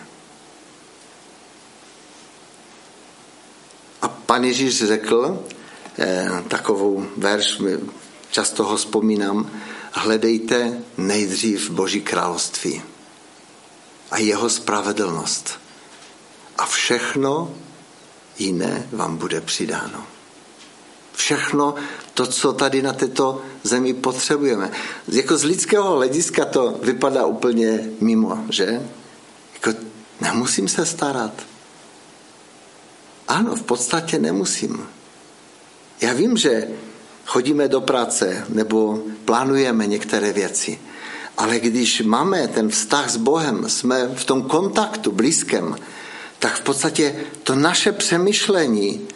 A 4.02 4.08
pan 4.08 4.44
Ježíš 4.44 4.84
řekl 4.84 5.44
eh, 6.00 6.30
takovou 6.48 7.06
verš, 7.18 7.62
často 8.32 8.64
ho 8.64 8.78
vzpomínám, 8.78 9.52
hledejte 9.92 10.82
nejdřív 10.98 11.70
Boží 11.70 12.02
království 12.02 12.82
a 14.12 14.18
jeho 14.18 14.50
spravedlnost. 14.50 15.60
A 16.58 16.66
všechno 16.66 17.56
jiné 18.40 18.90
vám 18.92 19.18
bude 19.18 19.42
přidáno. 19.42 20.06
Všechno 21.14 21.76
to, 22.14 22.28
co 22.28 22.54
tady 22.54 22.82
na 22.82 22.94
této 22.94 23.42
zemi 23.64 23.94
potřebujeme. 23.94 24.72
Jako 25.08 25.38
z 25.38 25.44
lidského 25.44 25.96
hlediska 25.96 26.46
to 26.46 26.80
vypadá 26.82 27.26
úplně 27.26 27.90
mimo, 28.02 28.46
že? 28.50 28.90
Jako 29.54 29.80
nemusím 30.22 30.68
se 30.68 30.86
starat. 30.86 31.34
Ano, 33.28 33.56
v 33.56 33.64
podstatě 33.64 34.20
nemusím. 34.20 34.88
Já 36.02 36.14
vím, 36.14 36.38
že 36.38 36.68
chodíme 37.26 37.68
do 37.68 37.82
práce 37.82 38.46
nebo 38.50 39.00
plánujeme 39.26 39.88
některé 39.88 40.34
věci. 40.34 40.80
Ale 41.38 41.60
když 41.60 42.02
máme 42.02 42.48
ten 42.48 42.70
vztah 42.70 43.10
s 43.10 43.18
Bohem, 43.18 43.70
jsme 43.70 44.08
v 44.08 44.26
tom 44.26 44.44
kontaktu 44.44 45.12
blízkém, 45.12 45.76
tak 46.40 46.60
v 46.60 46.62
podstatě 46.62 47.16
to 47.44 47.56
naše 47.56 47.92
přemýšlení 47.92 49.08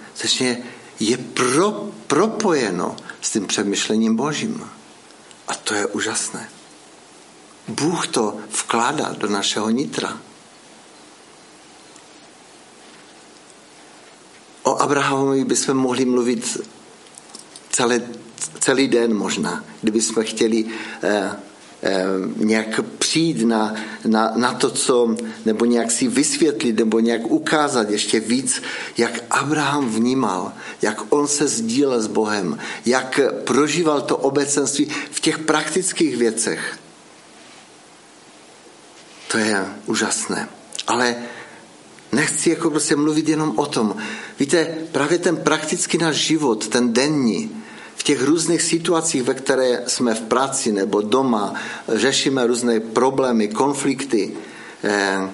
je 0.99 1.17
pro, 1.17 1.71
propojeno 2.07 2.95
s 3.21 3.31
tím 3.31 3.47
přemýšlením 3.47 4.15
Božím. 4.15 4.69
A 5.47 5.55
to 5.55 5.73
je 5.73 5.85
úžasné. 5.85 6.49
Bůh 7.67 8.07
to 8.07 8.37
vkládá 8.61 9.15
do 9.17 9.27
našeho 9.27 9.69
nitra. 9.69 10.17
O 14.63 14.81
Abrahamovi 14.81 15.45
bychom 15.45 15.77
mohli 15.77 16.05
mluvit 16.05 16.57
celé, 17.79 18.01
celý 18.59 18.87
den 18.87 19.13
možná, 19.13 19.63
kdybychom 19.81 20.23
chtěli 20.23 20.65
eh, 21.03 21.31
eh, 21.83 22.05
nějak 22.35 22.79
přijít 22.99 23.47
na, 23.47 23.75
na, 24.05 24.31
na 24.35 24.53
to, 24.53 24.69
co, 24.69 25.15
nebo 25.45 25.65
nějak 25.65 25.91
si 25.91 26.07
vysvětlit, 26.07 26.75
nebo 26.79 26.99
nějak 26.99 27.31
ukázat 27.31 27.89
ještě 27.89 28.19
víc, 28.19 28.61
jak 28.97 29.23
Abraham 29.29 29.89
vnímal, 29.89 30.51
jak 30.81 31.01
on 31.09 31.27
se 31.27 31.47
sdílel 31.47 32.01
s 32.01 32.07
Bohem, 32.07 32.57
jak 32.85 33.19
prožíval 33.43 34.01
to 34.01 34.17
obecenství 34.17 34.91
v 35.11 35.19
těch 35.19 35.39
praktických 35.39 36.17
věcech. 36.17 36.77
To 39.31 39.37
je 39.37 39.65
úžasné. 39.85 40.49
Ale 40.87 41.15
nechci 42.11 42.49
jako 42.49 42.69
prostě 42.69 42.95
mluvit 42.95 43.29
jenom 43.29 43.53
o 43.55 43.65
tom. 43.65 43.95
Víte, 44.39 44.77
právě 44.91 45.17
ten 45.17 45.37
praktický 45.37 45.97
náš 45.97 46.15
život, 46.15 46.67
ten 46.67 46.93
denní, 46.93 47.58
v 47.99 48.03
těch 48.03 48.23
různých 48.23 48.61
situacích, 48.61 49.23
ve 49.23 49.33
které 49.33 49.83
jsme 49.87 50.15
v 50.15 50.21
práci 50.21 50.71
nebo 50.71 51.01
doma, 51.01 51.53
řešíme 51.87 52.47
různé 52.47 52.79
problémy, 52.79 53.47
konflikty, 53.47 54.31
eh, 54.83 55.29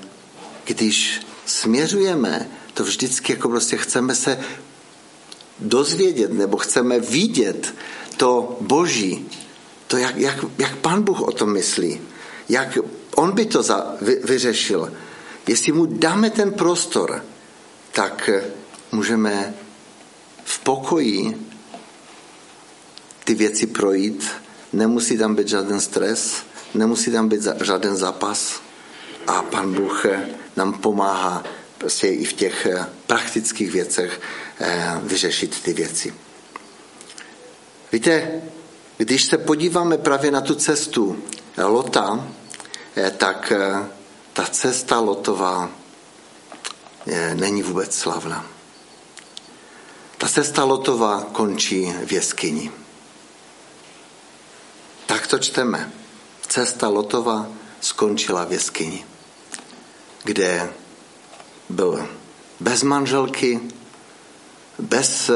když 0.65 1.21
směřujeme, 1.45 2.49
to 2.73 2.83
vždycky 2.83 3.33
jako 3.33 3.49
prostě 3.49 3.77
chceme 3.77 4.15
se 4.15 4.39
dozvědět 5.59 6.33
nebo 6.33 6.57
chceme 6.57 6.99
vidět 6.99 7.73
to 8.17 8.57
Boží, 8.61 9.29
to, 9.87 9.97
jak, 9.97 10.17
jak, 10.17 10.45
jak 10.57 10.75
Pán 10.75 11.03
Bůh 11.03 11.21
o 11.21 11.31
tom 11.31 11.53
myslí, 11.53 12.01
jak 12.49 12.77
on 13.15 13.31
by 13.31 13.45
to 13.45 13.63
za, 13.63 13.95
vy, 14.01 14.15
vyřešil. 14.23 14.93
Jestli 15.47 15.71
mu 15.71 15.85
dáme 15.85 16.29
ten 16.29 16.53
prostor, 16.53 17.23
tak 17.91 18.29
můžeme 18.91 19.53
v 20.43 20.59
pokoji 20.59 21.37
ty 23.25 23.35
věci 23.35 23.67
projít, 23.67 24.27
nemusí 24.73 25.17
tam 25.17 25.35
být 25.35 25.47
žádný 25.47 25.81
stres, 25.81 26.43
nemusí 26.73 27.11
tam 27.11 27.29
být 27.29 27.47
žádný 27.61 27.97
zápas 27.97 28.61
a 29.27 29.41
pan 29.41 29.73
Bůh 29.73 30.05
nám 30.55 30.73
pomáhá 30.73 31.43
prostě 31.77 32.07
i 32.07 32.25
v 32.25 32.33
těch 32.33 32.67
praktických 33.07 33.71
věcech 33.71 34.21
eh, 34.59 34.99
vyřešit 35.03 35.63
ty 35.63 35.73
věci. 35.73 36.13
Víte, 37.91 38.41
když 38.97 39.23
se 39.23 39.37
podíváme 39.37 39.97
právě 39.97 40.31
na 40.31 40.41
tu 40.41 40.55
cestu 40.55 41.23
Lota, 41.57 42.27
eh, 42.95 43.11
tak 43.11 43.51
eh, 43.51 43.89
ta 44.33 44.45
cesta 44.45 44.99
Lotová 44.99 45.69
není 47.33 47.63
vůbec 47.63 47.95
slavná. 47.95 48.45
Ta 50.17 50.27
cesta 50.27 50.63
Lotová 50.63 51.21
končí 51.31 51.93
v 52.05 52.11
jeskyni. 52.11 52.71
Tak 55.25 55.41
to 55.41 55.49
čteme. 55.49 55.91
Cesta 56.45 56.85
Lotova 56.85 57.49
skončila 57.81 58.45
v 58.45 58.61
jeskyni, 58.61 59.01
kde 60.23 60.69
byl 61.69 62.09
bez 62.59 62.83
manželky, 62.85 63.59
bez 64.77 65.31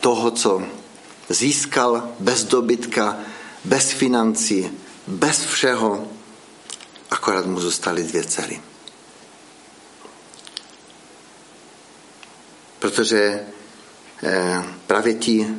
toho, 0.00 0.30
co 0.30 0.62
získal, 1.28 2.14
bez 2.20 2.44
dobytka, 2.44 3.18
bez 3.64 3.90
financí, 3.90 4.70
bez 5.06 5.42
všeho, 5.42 6.06
akorát 7.10 7.46
mu 7.46 7.60
zůstaly 7.60 8.02
dvě 8.02 8.24
dcery. 8.24 8.62
Protože 12.78 13.46
eh, 14.22 14.64
právě 14.86 15.14
ti 15.14 15.54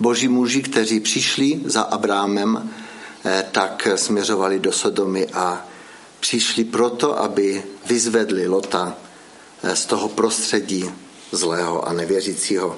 boží 0.00 0.28
muži, 0.28 0.62
kteří 0.62 1.00
přišli 1.00 1.60
za 1.64 1.82
Abrámem, 1.82 2.70
eh, 3.24 3.44
tak 3.52 3.88
směřovali 3.94 4.58
do 4.58 4.72
Sodomy 4.72 5.26
a 5.26 5.66
přišli 6.20 6.64
proto, 6.64 7.18
aby 7.22 7.62
vyzvedli 7.86 8.48
Lota 8.48 8.96
eh, 9.62 9.76
z 9.76 9.86
toho 9.86 10.08
prostředí 10.08 10.90
zlého 11.32 11.88
a 11.88 11.92
nevěřícího. 11.92 12.76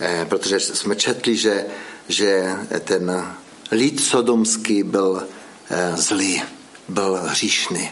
Eh, 0.00 0.26
protože 0.28 0.60
jsme 0.60 0.96
četli, 0.96 1.36
že, 1.36 1.66
že 2.08 2.56
ten 2.84 3.34
lid 3.70 4.00
sodomský 4.00 4.82
byl 4.82 5.26
zlý, 5.94 6.42
byl 6.88 7.20
hříšný. 7.24 7.90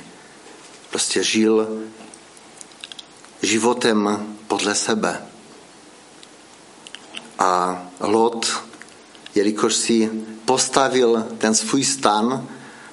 Prostě 0.90 1.22
žil 1.22 1.68
životem 3.42 4.26
podle 4.48 4.74
sebe. 4.74 5.29
A 7.40 7.83
Lot, 8.00 8.62
jelikož 9.35 9.74
si 9.74 10.11
postavil 10.44 11.26
ten 11.38 11.55
svůj 11.55 11.85
stan, 11.85 12.48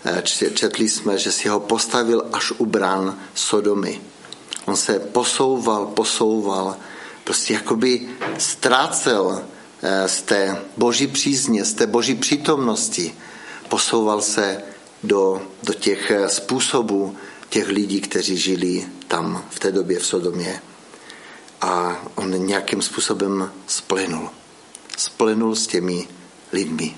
eh, 0.06 0.22
četli 0.54 0.90
jsme, 0.90 1.18
že 1.18 1.32
si 1.32 1.48
ho 1.48 1.60
postavil 1.60 2.26
až 2.34 2.52
u 2.52 2.66
brán 2.66 3.20
Sodomy. 3.36 4.02
On 4.66 4.76
se 4.76 5.00
posouval, 5.00 5.86
posouval, 5.86 6.76
prostě 7.24 7.54
jakoby 7.54 8.10
ztrácel 8.38 9.42
eh, 9.82 10.08
z 10.08 10.22
té 10.22 10.62
boží 10.78 11.08
přízně, 11.08 11.66
z 11.66 11.74
té 11.74 11.88
boží 11.88 12.16
přítomnosti. 12.16 13.16
Posouval 13.70 14.22
se 14.22 14.64
do, 15.04 15.42
do 15.64 15.74
těch 15.74 16.12
eh, 16.12 16.30
způsobů 16.30 17.16
těch 17.50 17.68
lidí, 17.68 18.02
kteří 18.02 18.38
žili 18.38 18.88
tam 19.08 19.44
v 19.50 19.60
té 19.60 19.72
době 19.72 20.00
v 20.00 20.06
Sodomě. 20.06 20.62
A 21.62 21.98
on 22.16 22.46
nějakým 22.46 22.82
způsobem 22.82 23.52
splynul 23.68 24.30
splynul 24.98 25.56
s 25.56 25.68
těmi 25.68 26.08
lidmi. 26.54 26.96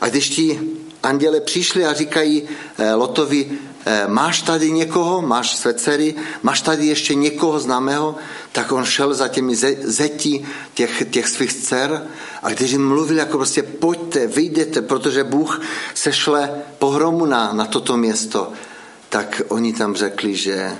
A 0.00 0.08
když 0.08 0.28
ti 0.28 0.60
anděle 1.02 1.40
přišli 1.40 1.84
a 1.84 1.92
říkají 1.92 2.42
eh, 2.78 2.94
Lotovi, 2.94 3.50
eh, 3.86 4.04
máš 4.08 4.42
tady 4.42 4.70
někoho, 4.70 5.22
máš 5.22 5.56
své 5.56 5.74
dcery, 5.74 6.14
máš 6.42 6.60
tady 6.60 6.86
ještě 6.86 7.14
někoho 7.14 7.60
známého, 7.60 8.14
tak 8.52 8.72
on 8.72 8.84
šel 8.84 9.14
za 9.14 9.28
těmi 9.28 9.56
zeti 9.82 10.46
těch, 10.74 11.02
těch 11.10 11.28
svých 11.28 11.52
dcer 11.52 12.06
a 12.42 12.50
když 12.50 12.70
jim 12.70 12.88
mluvil 12.88 13.18
jako 13.18 13.36
prostě 13.36 13.62
pojďte, 13.62 14.26
vyjdete, 14.26 14.82
protože 14.82 15.24
Bůh 15.24 15.60
sešle 15.94 16.50
pohromu 16.78 17.26
na, 17.26 17.52
na 17.52 17.64
toto 17.64 17.96
město, 17.96 18.52
tak 19.08 19.42
oni 19.48 19.72
tam 19.72 19.94
řekli, 19.94 20.36
že, 20.36 20.72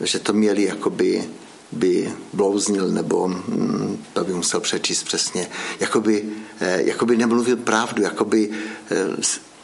že 0.00 0.18
to 0.18 0.32
měli 0.32 0.62
jakoby 0.64 1.28
by 1.72 2.12
blouznil, 2.32 2.88
nebo 2.88 3.28
hm, 3.28 4.04
to 4.12 4.24
by 4.24 4.34
musel 4.34 4.60
přečíst 4.60 5.02
přesně, 5.02 5.48
jakoby, 5.80 6.24
eh, 6.60 6.82
jakoby 6.82 7.16
nemluvil 7.16 7.56
pravdu, 7.56 8.02
jakoby 8.02 8.50
eh, 8.90 8.96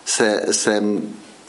se, 0.05 0.43
se 0.51 0.83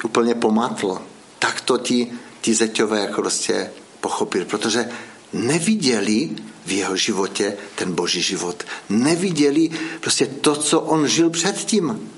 úplně 0.04 0.36
pomátl. 0.36 1.02
Tak 1.40 1.62
to 1.62 1.78
ti, 1.78 2.12
ti 2.42 2.54
zeťové 2.54 3.00
jako 3.00 3.22
prostě 3.22 3.72
pochopili, 4.02 4.46
protože 4.46 4.90
neviděli 5.34 6.30
v 6.66 6.72
jeho 6.72 6.96
životě 6.96 7.58
ten 7.76 7.92
boží 7.92 8.22
život. 8.22 8.64
Neviděli 8.90 9.70
prostě 10.00 10.26
to, 10.26 10.56
co 10.56 10.82
on 10.82 11.08
žil 11.08 11.30
předtím 11.30 12.10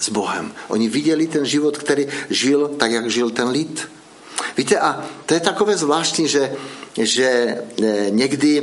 s 0.00 0.08
Bohem. 0.08 0.52
Oni 0.68 0.88
viděli 0.88 1.26
ten 1.26 1.46
život, 1.46 1.78
který 1.78 2.06
žil 2.30 2.68
tak, 2.68 2.90
jak 2.90 3.10
žil 3.10 3.30
ten 3.30 3.48
lid. 3.48 3.88
Víte, 4.56 4.78
a 4.78 5.04
to 5.26 5.34
je 5.34 5.40
takové 5.40 5.76
zvláštní, 5.76 6.28
že 6.28 6.56
že 6.98 7.58
eh, 7.82 8.10
někdy, 8.10 8.62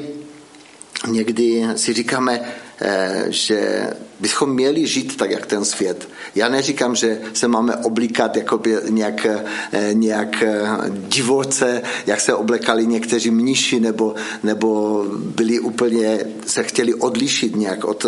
někdy 1.08 1.66
si 1.76 1.94
říkáme, 1.94 2.42
eh, 2.82 3.26
že 3.28 3.90
bychom 4.20 4.54
měli 4.54 4.88
žít 4.88 5.18
tak, 5.18 5.32
jak 5.32 5.46
ten 5.46 5.66
svět. 5.66 6.10
Já 6.36 6.50
neříkám, 6.50 6.96
že 6.96 7.22
se 7.34 7.48
máme 7.48 7.76
oblíkat 7.76 8.38
jako 8.38 8.62
nějak, 8.90 9.26
eh, 9.26 9.90
nějak 9.94 10.44
divoce, 10.92 11.82
jak 12.06 12.22
se 12.22 12.34
oblekali 12.34 12.88
někteří 12.88 13.32
mniši, 13.32 13.80
nebo, 13.80 14.16
nebo 14.44 15.04
byli 15.12 15.60
úplně, 15.60 16.20
se 16.48 16.64
chtěli 16.64 16.94
odlišit 16.94 17.56
nějak 17.56 17.86
od, 17.86 18.06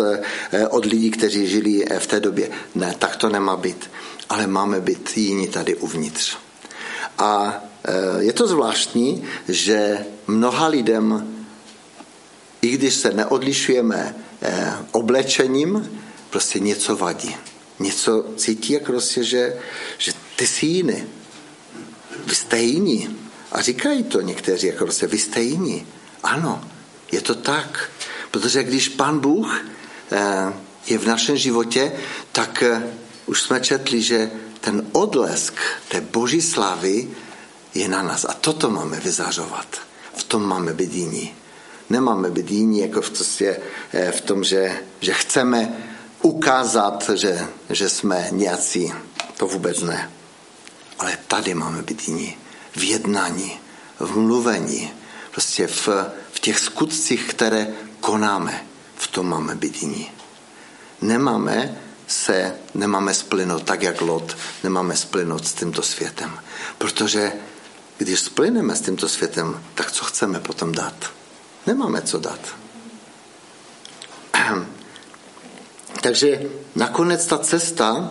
od 0.70 0.84
lidí, 0.84 1.10
kteří 1.10 1.46
žili 1.46 1.84
v 1.98 2.06
té 2.06 2.20
době. 2.20 2.50
Ne, 2.74 2.94
tak 2.98 3.16
to 3.16 3.28
nemá 3.28 3.56
být. 3.56 3.90
Ale 4.28 4.46
máme 4.46 4.80
být 4.80 5.16
jiní 5.16 5.48
tady 5.48 5.74
uvnitř. 5.74 6.36
A 7.22 7.62
Eh, 7.84 8.22
je 8.22 8.32
to 8.32 8.48
zvláštní, 8.48 9.24
že 9.48 10.06
mnoha 10.26 10.66
lidem, 10.66 11.34
i 12.62 12.70
když 12.70 12.94
se 12.94 13.12
neodlišujeme 13.12 14.14
eh, 14.42 14.72
oblečením, 14.92 16.00
prostě 16.30 16.58
něco 16.60 16.96
vadí. 16.96 17.36
Něco 17.78 18.24
cítí, 18.36 18.72
jak 18.72 18.82
prostě, 18.82 19.24
že, 19.24 19.56
že 19.98 20.12
ty 20.36 20.46
jsi 20.46 20.66
jiný. 20.66 21.04
Vy 22.26 22.34
jste 22.34 22.58
jiní. 22.58 23.16
A 23.52 23.62
říkají 23.62 24.02
to 24.02 24.20
někteří, 24.20 24.66
jako 24.66 24.84
prostě, 24.84 25.06
vy 25.06 25.18
jste 25.18 25.42
jiní. 25.42 25.86
Ano, 26.22 26.64
je 27.12 27.20
to 27.20 27.34
tak. 27.34 27.90
Protože 28.30 28.62
když 28.62 28.88
Pán 28.88 29.18
Bůh 29.18 29.64
eh, 30.12 30.52
je 30.86 30.98
v 30.98 31.06
našem 31.06 31.36
životě, 31.36 31.92
tak 32.32 32.64
už 33.26 33.42
jsme 33.42 33.60
četli, 33.60 34.02
že 34.02 34.30
ten 34.62 34.86
odlesk 34.92 35.54
té 35.88 36.00
boží 36.00 36.42
slávy 36.42 37.10
je 37.74 37.88
na 37.88 38.02
nás. 38.02 38.24
A 38.24 38.32
toto 38.32 38.70
máme 38.70 39.00
vyzařovat. 39.00 39.66
V 40.14 40.24
tom 40.24 40.46
máme 40.46 40.72
být 40.74 40.94
jiní. 40.94 41.34
Nemáme 41.90 42.30
být 42.30 42.50
jiní 42.50 42.80
jako 42.80 43.02
v, 43.02 43.10
tostě, 43.10 43.60
v 44.10 44.20
tom, 44.20 44.44
že, 44.44 44.80
že 45.00 45.12
chceme 45.12 45.76
ukázat, 46.22 47.10
že, 47.14 47.46
že 47.70 47.88
jsme 47.88 48.28
nějací. 48.30 48.92
To 49.36 49.46
vůbec 49.46 49.82
ne. 49.82 50.10
Ale 50.98 51.18
tady 51.26 51.54
máme 51.54 51.82
být 51.82 52.08
jiní. 52.08 52.36
V 52.72 52.82
jednání, 52.82 53.60
v 53.98 54.16
mluvení, 54.16 54.90
prostě 55.30 55.66
v, 55.66 55.88
v 56.32 56.40
těch 56.40 56.58
skutcích, 56.58 57.34
které 57.34 57.66
konáme. 58.00 58.66
V 58.96 59.06
tom 59.06 59.28
máme 59.28 59.54
být 59.54 59.82
jiní. 59.82 60.10
Nemáme 61.00 61.81
se, 62.06 62.54
nemáme 62.74 63.14
splynout 63.14 63.62
tak, 63.62 63.82
jak 63.82 64.00
Lot, 64.00 64.36
nemáme 64.64 64.96
splynout 64.96 65.46
s 65.46 65.54
tímto 65.54 65.82
světem. 65.82 66.38
Protože 66.78 67.32
když 67.98 68.20
splyneme 68.20 68.76
s 68.76 68.80
tímto 68.80 69.08
světem, 69.08 69.64
tak 69.74 69.92
co 69.92 70.04
chceme 70.04 70.40
potom 70.40 70.72
dát? 70.72 71.12
Nemáme 71.66 72.02
co 72.02 72.18
dát. 72.18 72.40
Takže 76.02 76.42
nakonec 76.74 77.26
ta 77.26 77.38
cesta 77.38 78.10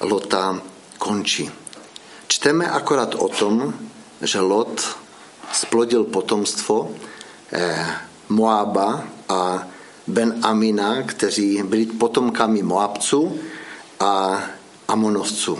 Lota 0.00 0.62
končí. 0.98 1.50
Čteme 2.26 2.70
akorát 2.70 3.14
o 3.14 3.28
tom, 3.28 3.74
že 4.20 4.40
Lot 4.40 4.98
splodil 5.52 6.04
potomstvo 6.04 6.94
eh, 7.52 7.86
Moaba 8.28 9.04
a 9.28 9.66
Ben 10.06 10.38
Amina, 10.42 11.02
kteří 11.02 11.62
byli 11.62 11.86
potomkami 11.86 12.62
Moabců 12.62 13.40
a 14.00 14.42
Amonovců. 14.88 15.58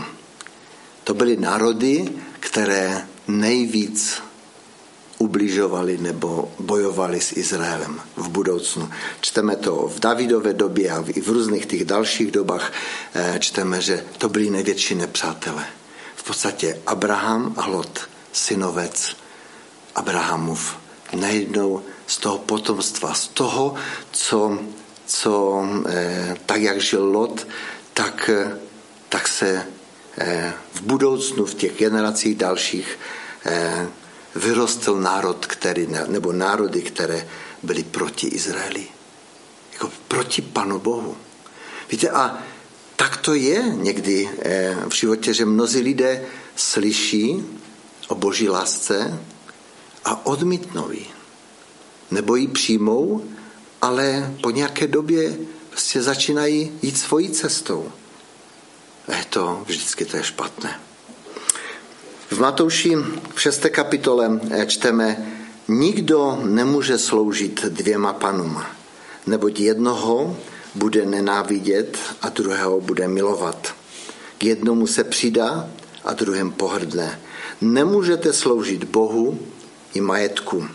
To 1.04 1.14
byly 1.14 1.36
národy, 1.36 2.08
které 2.40 3.06
nejvíc 3.28 4.22
ubližovali 5.18 5.98
nebo 5.98 6.52
bojovali 6.58 7.20
s 7.20 7.32
Izraelem 7.36 8.00
v 8.16 8.28
budoucnu. 8.28 8.90
Čteme 9.20 9.56
to 9.56 9.88
v 9.88 10.00
Davidové 10.00 10.52
době 10.52 10.90
a 10.90 11.04
i 11.06 11.20
v 11.20 11.28
různých 11.28 11.66
těch 11.66 11.84
dalších 11.84 12.30
dobách 12.30 12.72
eh, 13.14 13.38
čteme, 13.38 13.80
že 13.80 14.04
to 14.18 14.28
byli 14.28 14.50
největší 14.50 14.94
nepřátelé. 14.94 15.64
V 16.16 16.22
podstatě 16.22 16.80
Abraham 16.86 17.54
a 17.56 17.66
Lot, 17.66 18.00
synovec 18.32 19.16
Abrahamův, 19.94 20.76
najednou 21.14 21.82
z 22.12 22.16
toho 22.18 22.38
potomstva, 22.38 23.14
z 23.14 23.28
toho, 23.28 23.74
co, 24.12 24.58
co 25.06 25.32
eh, 25.88 26.36
tak 26.46 26.60
jak 26.62 26.80
žil 26.80 27.04
Lot, 27.04 27.46
tak, 27.94 28.30
eh, 28.32 28.58
tak 29.08 29.28
se 29.28 29.66
v 30.74 30.80
budoucnu, 30.82 31.44
v 31.44 31.54
těch 31.54 31.78
generacích 31.78 32.36
dalších, 32.36 32.98
vyrostl 34.34 35.00
národ, 35.00 35.46
který, 35.46 35.88
nebo 36.06 36.32
národy, 36.32 36.82
které 36.82 37.28
byly 37.62 37.82
proti 37.82 38.26
Izraeli. 38.26 38.86
Jako 39.72 39.90
proti 40.08 40.42
Panu 40.42 40.78
Bohu. 40.78 41.16
Víte, 41.90 42.10
a 42.10 42.38
tak 42.96 43.16
to 43.16 43.34
je 43.34 43.62
někdy 43.62 44.30
eh, 44.42 44.76
v 44.88 44.94
životě, 44.94 45.34
že 45.34 45.44
mnozí 45.44 45.80
lidé 45.80 46.24
slyší 46.56 47.44
o 48.08 48.14
boží 48.14 48.48
lásce 48.48 49.20
a 50.04 50.26
odmítnou 50.26 50.90
ji. 50.90 51.06
Nebo 52.12 52.36
ji 52.36 52.48
přijmou, 52.48 53.24
ale 53.82 54.34
po 54.42 54.50
nějaké 54.50 54.86
době 54.86 55.36
prostě 55.70 56.02
začínají 56.02 56.72
jít 56.82 56.98
svojí 56.98 57.30
cestou. 57.30 57.88
A 59.08 59.16
je 59.16 59.24
to 59.24 59.62
vždycky 59.66 60.04
to 60.04 60.16
je 60.16 60.24
špatné. 60.24 60.80
V 62.30 62.38
Matouši 62.40 62.96
v 63.34 63.40
6. 63.40 63.66
kapitole 63.70 64.40
eh, 64.50 64.66
čteme, 64.66 65.32
nikdo 65.68 66.38
nemůže 66.42 66.98
sloužit 66.98 67.64
dvěma 67.64 68.12
panům, 68.12 68.62
neboť 69.26 69.60
jednoho 69.60 70.36
bude 70.74 71.06
nenávidět 71.06 71.98
a 72.22 72.28
druhého 72.28 72.80
bude 72.80 73.08
milovat. 73.08 73.74
K 74.38 74.44
jednomu 74.44 74.86
se 74.86 75.04
přidá 75.04 75.68
a 76.04 76.12
druhém 76.12 76.52
pohrdne. 76.52 77.20
Nemůžete 77.60 78.32
sloužit 78.32 78.84
Bohu 78.84 79.38
i 79.94 80.00
majetku 80.00 80.68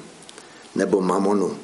nebo 0.78 1.02
mamonu. 1.02 1.58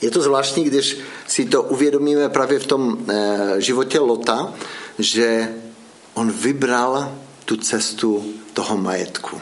Je 0.00 0.10
to 0.10 0.22
zvláštní, 0.22 0.64
když 0.64 0.98
si 1.26 1.44
to 1.44 1.62
uvědomíme 1.62 2.28
právě 2.28 2.58
v 2.58 2.66
tom 2.66 2.98
eh, 3.08 3.54
životě 3.60 3.98
Lota, 3.98 4.54
že 4.98 5.54
on 6.14 6.30
vybral 6.30 7.18
tu 7.44 7.56
cestu 7.56 8.34
toho 8.52 8.76
majetku. 8.76 9.40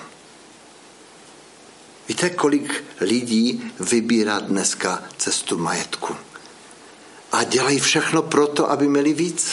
Víte, 2.08 2.30
kolik 2.30 2.84
lidí 3.00 3.72
vybírá 3.80 4.40
dneska 4.40 5.04
cestu 5.16 5.58
majetku? 5.58 6.16
A 7.32 7.44
dělají 7.44 7.80
všechno 7.80 8.22
proto, 8.22 8.70
aby 8.70 8.88
měli 8.88 9.12
víc. 9.12 9.52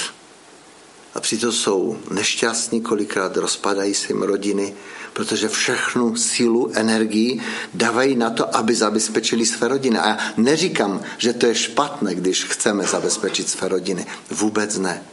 A 1.15 1.19
přitom 1.19 1.51
jsou 1.51 1.97
nešťastní, 2.11 2.81
kolikrát 2.81 3.37
rozpadají 3.37 3.93
se 3.93 4.07
jim 4.07 4.21
rodiny, 4.21 4.75
protože 5.15 5.49
všechnu 5.49 6.15
sílu, 6.15 6.71
energii 6.73 7.41
dávají 7.73 8.15
na 8.15 8.29
to, 8.29 8.55
aby 8.55 8.75
zabezpečili 8.75 9.45
své 9.45 9.67
rodiny. 9.67 9.99
A 9.99 10.07
já 10.07 10.17
neříkám, 10.37 11.01
že 11.17 11.33
to 11.33 11.45
je 11.45 11.55
špatné, 11.55 12.15
když 12.15 12.43
chceme 12.43 12.83
zabezpečit 12.83 13.49
své 13.49 13.67
rodiny. 13.67 14.05
Vůbec 14.31 14.77
ne. 14.77 15.03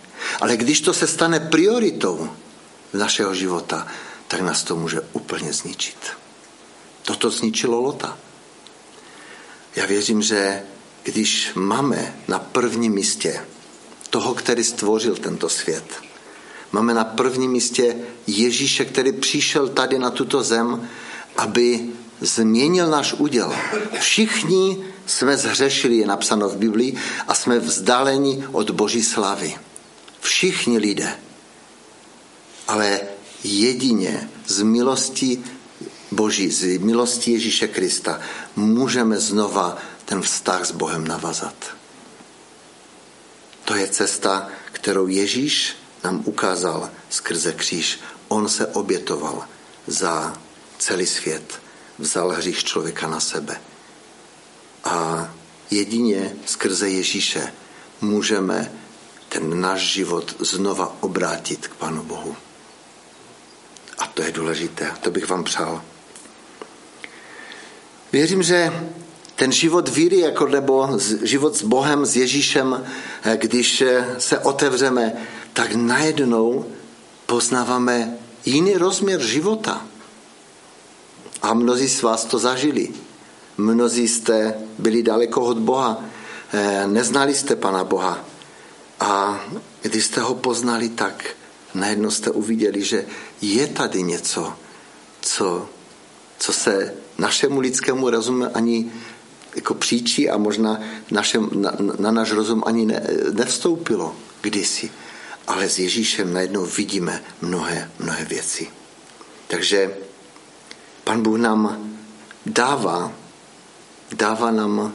Ale 0.40 0.56
když 0.56 0.80
to 0.80 0.94
se 0.94 1.06
stane 1.06 1.40
prioritou 1.40 2.28
našeho 2.92 3.34
života, 3.34 3.86
tak 4.28 4.40
nás 4.40 4.62
to 4.62 4.76
může 4.76 5.00
úplně 5.12 5.52
zničit. 5.52 5.98
Toto 7.02 7.30
zničilo 7.30 7.80
Lota. 7.80 8.18
Já 9.76 9.86
věřím, 9.86 10.22
že 10.22 10.62
když 11.02 11.50
máme 11.54 12.14
na 12.28 12.38
prvním 12.38 12.92
místě 12.92 13.46
toho, 14.10 14.34
který 14.34 14.64
stvořil 14.64 15.16
tento 15.16 15.48
svět, 15.48 15.84
máme 16.72 16.94
na 16.94 17.04
prvním 17.04 17.50
místě 17.50 17.96
Ježíše, 18.26 18.84
který 18.84 19.12
přišel 19.12 19.68
tady 19.68 19.98
na 19.98 20.10
tuto 20.10 20.42
zem, 20.42 20.88
aby 21.36 21.88
změnil 22.20 22.90
náš 22.90 23.12
úděl. 23.12 23.54
Všichni 24.00 24.84
jsme 25.06 25.36
zhřešili, 25.36 25.96
je 25.96 26.06
napsáno 26.06 26.48
v 26.48 26.56
Biblii, 26.56 26.96
a 27.28 27.34
jsme 27.34 27.58
vzdáleni 27.58 28.44
od 28.52 28.70
Boží 28.70 29.02
slavy. 29.02 29.54
Všichni 30.20 30.78
lidé. 30.78 31.18
Ale 32.68 33.00
jedině 33.44 34.30
z 34.46 34.62
milosti 34.62 35.44
Boží, 36.10 36.50
z 36.50 36.78
milosti 36.78 37.32
Ježíše 37.32 37.68
Krista 37.68 38.20
můžeme 38.56 39.20
znova 39.20 39.78
ten 40.04 40.22
vztah 40.22 40.64
s 40.66 40.70
Bohem 40.70 41.06
navazat. 41.06 41.54
To 43.64 43.74
je 43.74 43.88
cesta, 43.88 44.48
kterou 44.72 45.06
Ježíš 45.06 45.76
nám 46.04 46.22
ukázal 46.24 46.90
skrze 47.10 47.52
kříž. 47.52 48.00
On 48.28 48.48
se 48.48 48.66
obětoval 48.66 49.44
za 49.86 50.36
celý 50.78 51.06
svět, 51.06 51.60
vzal 51.98 52.30
hřích 52.30 52.64
člověka 52.64 53.08
na 53.08 53.20
sebe. 53.20 53.60
A 54.84 55.28
jedině 55.70 56.36
skrze 56.46 56.90
Ježíše 56.90 57.52
můžeme 58.00 58.72
ten 59.28 59.60
náš 59.60 59.80
život 59.80 60.36
znova 60.38 60.96
obrátit 61.00 61.66
k 61.66 61.74
Panu 61.74 62.02
Bohu. 62.02 62.36
A 63.98 64.06
to 64.06 64.22
je 64.22 64.32
důležité, 64.32 64.92
to 65.00 65.10
bych 65.10 65.28
vám 65.28 65.44
přál. 65.44 65.82
Věřím, 68.12 68.42
že 68.42 68.72
ten 69.36 69.52
život 69.52 69.88
víry, 69.88 70.18
jako 70.18 70.46
nebo 70.46 70.98
život 71.22 71.56
s 71.56 71.62
Bohem, 71.62 72.06
s 72.06 72.16
Ježíšem, 72.16 72.84
eh, 73.24 73.36
když 73.36 73.80
eh, 73.80 74.06
se 74.18 74.38
otevřeme, 74.38 75.12
tak 75.52 75.74
najednou 75.74 76.66
poznáváme 77.26 78.18
jiný 78.44 78.74
rozměr 78.74 79.20
života. 79.20 79.86
A 81.42 81.54
mnozí 81.54 81.88
z 81.88 82.02
vás 82.02 82.24
to 82.24 82.38
zažili. 82.38 82.88
Mnozí 83.58 84.08
jste 84.08 84.54
byli 84.78 85.02
daleko 85.02 85.40
od 85.40 85.58
Boha, 85.58 86.04
eh, 86.52 86.86
neznali 86.86 87.34
jste 87.34 87.56
Pana 87.56 87.84
Boha. 87.84 88.24
A 89.00 89.40
když 89.82 90.04
jste 90.04 90.20
ho 90.20 90.34
poznali, 90.34 90.88
tak 90.88 91.26
najednou 91.74 92.10
jste 92.10 92.30
uviděli, 92.30 92.84
že 92.84 93.06
je 93.40 93.66
tady 93.66 94.02
něco, 94.02 94.52
co, 95.20 95.68
co 96.38 96.52
se 96.52 96.94
našemu 97.18 97.60
lidskému 97.60 98.10
rozumu 98.10 98.46
ani 98.54 98.92
jako 99.56 99.74
příčí 99.74 100.30
a 100.30 100.38
možná 100.38 100.80
našem, 101.10 101.50
na, 101.52 101.72
na 101.98 102.10
náš 102.10 102.32
rozum 102.32 102.62
ani 102.66 102.86
ne, 102.86 103.02
nevstoupilo 103.32 104.16
kdysi. 104.40 104.90
Ale 105.46 105.68
s 105.68 105.78
Ježíšem 105.78 106.32
najednou 106.32 106.66
vidíme 106.66 107.22
mnohé, 107.40 107.90
mnohé 107.98 108.24
věci. 108.24 108.70
Takže 109.46 109.94
pan 111.04 111.22
Bůh 111.22 111.38
nám 111.38 111.92
dává, 112.46 113.12
dává 114.12 114.50
nám 114.50 114.94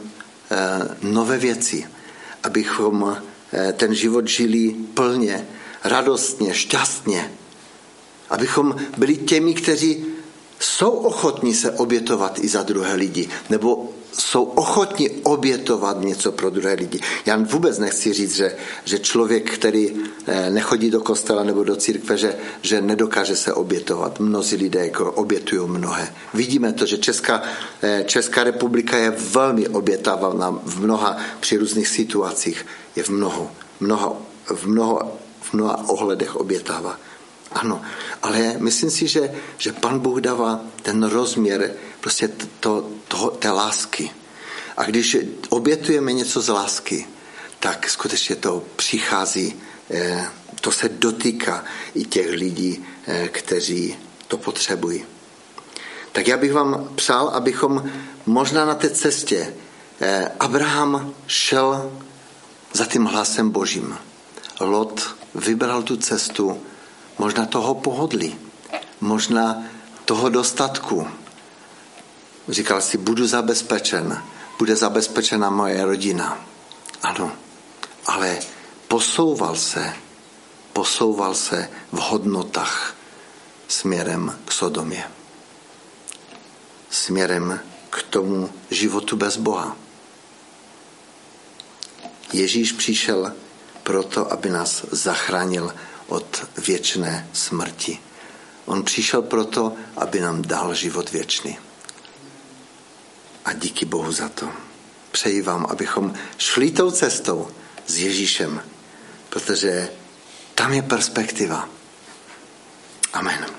nové 1.02 1.38
věci, 1.38 1.88
abychom 2.42 3.16
ten 3.72 3.94
život 3.94 4.28
žili 4.28 4.76
plně, 4.94 5.48
radostně, 5.84 6.54
šťastně, 6.54 7.32
abychom 8.30 8.76
byli 8.96 9.16
těmi, 9.16 9.54
kteří 9.54 10.06
jsou 10.60 10.90
ochotní 10.90 11.54
se 11.54 11.70
obětovat 11.70 12.38
i 12.38 12.48
za 12.48 12.62
druhé 12.62 12.94
lidi, 12.94 13.28
nebo 13.50 13.92
jsou 14.12 14.44
ochotní 14.44 15.10
obětovat 15.10 16.00
něco 16.00 16.32
pro 16.32 16.50
druhé 16.50 16.74
lidi. 16.74 17.00
Já 17.26 17.36
vůbec 17.36 17.78
nechci 17.78 18.12
říct, 18.12 18.34
že, 18.34 18.56
že 18.84 18.98
člověk, 18.98 19.50
který 19.50 19.92
eh, 20.26 20.50
nechodí 20.50 20.90
do 20.90 21.00
kostela 21.00 21.42
nebo 21.44 21.64
do 21.64 21.76
církve, 21.76 22.16
že, 22.16 22.36
že 22.62 22.80
nedokáže 22.80 23.36
se 23.36 23.52
obětovat. 23.52 24.20
Mnozí 24.20 24.56
lidé 24.56 24.86
jako 24.86 25.12
obětují 25.12 25.68
mnohé. 25.68 26.14
Vidíme 26.34 26.72
to, 26.72 26.86
že 26.86 26.98
Česká, 26.98 27.42
eh, 27.82 28.04
Česká 28.06 28.44
republika 28.44 28.96
je 28.96 29.10
velmi 29.10 29.68
obětavá 29.68 30.60
v 30.64 30.80
mnoha 30.80 31.16
při 31.40 31.56
různých 31.56 31.88
situacích. 31.88 32.66
Je 32.96 33.02
v 33.02 33.08
mnoho, 33.08 33.50
mnoha, 33.80 34.12
v 34.44 34.66
mnoho, 34.66 35.18
v 35.40 35.52
mnoha 35.52 35.88
ohledech 35.88 36.36
obětává. 36.36 36.98
Ano, 37.52 37.80
ale 38.22 38.56
myslím 38.58 38.90
si, 38.90 39.08
že, 39.08 39.32
že 39.58 39.72
pan 39.72 39.98
Bůh 39.98 40.20
dává 40.20 40.60
ten 40.82 41.02
rozměr 41.02 41.70
prostě 42.00 42.28
to, 42.60 42.88
to, 43.08 43.30
té 43.30 43.50
lásky. 43.50 44.10
A 44.76 44.84
když 44.84 45.16
obětujeme 45.48 46.12
něco 46.12 46.40
z 46.40 46.48
lásky, 46.48 47.06
tak 47.60 47.90
skutečně 47.90 48.36
to 48.36 48.62
přichází, 48.76 49.54
eh, 49.90 50.26
to 50.60 50.72
se 50.72 50.88
dotýká 50.88 51.64
i 51.94 52.04
těch 52.04 52.30
lidí, 52.30 52.84
eh, 53.06 53.28
kteří 53.28 53.96
to 54.28 54.36
potřebují. 54.36 55.04
Tak 56.12 56.28
já 56.28 56.36
bych 56.36 56.52
vám 56.52 56.88
přál, 56.94 57.28
abychom 57.28 57.90
možná 58.26 58.64
na 58.64 58.74
té 58.74 58.90
cestě 58.90 59.54
eh, 60.00 60.32
Abraham 60.40 61.14
šel 61.26 61.92
za 62.72 62.84
tím 62.84 63.04
hlasem 63.04 63.50
božím. 63.50 63.98
Lot 64.60 65.16
vybral 65.34 65.82
tu 65.82 65.96
cestu 65.96 66.62
možná 67.18 67.46
toho 67.46 67.74
pohodlí, 67.74 68.38
možná 69.00 69.62
toho 70.04 70.28
dostatku. 70.28 71.08
Říkal 72.48 72.80
si, 72.80 72.98
budu 72.98 73.26
zabezpečen, 73.26 74.22
bude 74.58 74.76
zabezpečena 74.76 75.50
moje 75.50 75.84
rodina. 75.84 76.44
Ano, 77.02 77.32
ale 78.06 78.38
posouval 78.88 79.56
se, 79.56 79.92
posouval 80.72 81.34
se 81.34 81.70
v 81.92 81.96
hodnotách 81.96 82.94
směrem 83.68 84.38
k 84.44 84.52
Sodomě. 84.52 85.04
Směrem 86.90 87.60
k 87.90 88.02
tomu 88.02 88.50
životu 88.70 89.16
bez 89.16 89.36
Boha. 89.36 89.76
Ježíš 92.32 92.72
přišel 92.72 93.32
proto, 93.82 94.32
aby 94.32 94.50
nás 94.50 94.84
zachránil 94.90 95.74
od 96.06 96.46
věčné 96.66 97.28
smrti. 97.32 97.98
On 98.64 98.84
přišel 98.84 99.22
proto, 99.22 99.72
aby 99.96 100.20
nám 100.20 100.42
dal 100.42 100.74
život 100.74 101.12
věčný. 101.12 101.58
A 103.48 103.52
díky 103.52 103.84
Bohu 103.84 104.12
za 104.12 104.28
to. 104.28 104.48
Přeji 105.10 105.42
vám, 105.42 105.66
abychom 105.68 106.14
šli 106.38 106.70
tou 106.70 106.90
cestou 106.90 107.48
s 107.86 107.98
Ježíšem, 107.98 108.62
protože 109.28 109.90
tam 110.54 110.72
je 110.72 110.82
perspektiva. 110.82 111.68
Amen. 113.12 113.57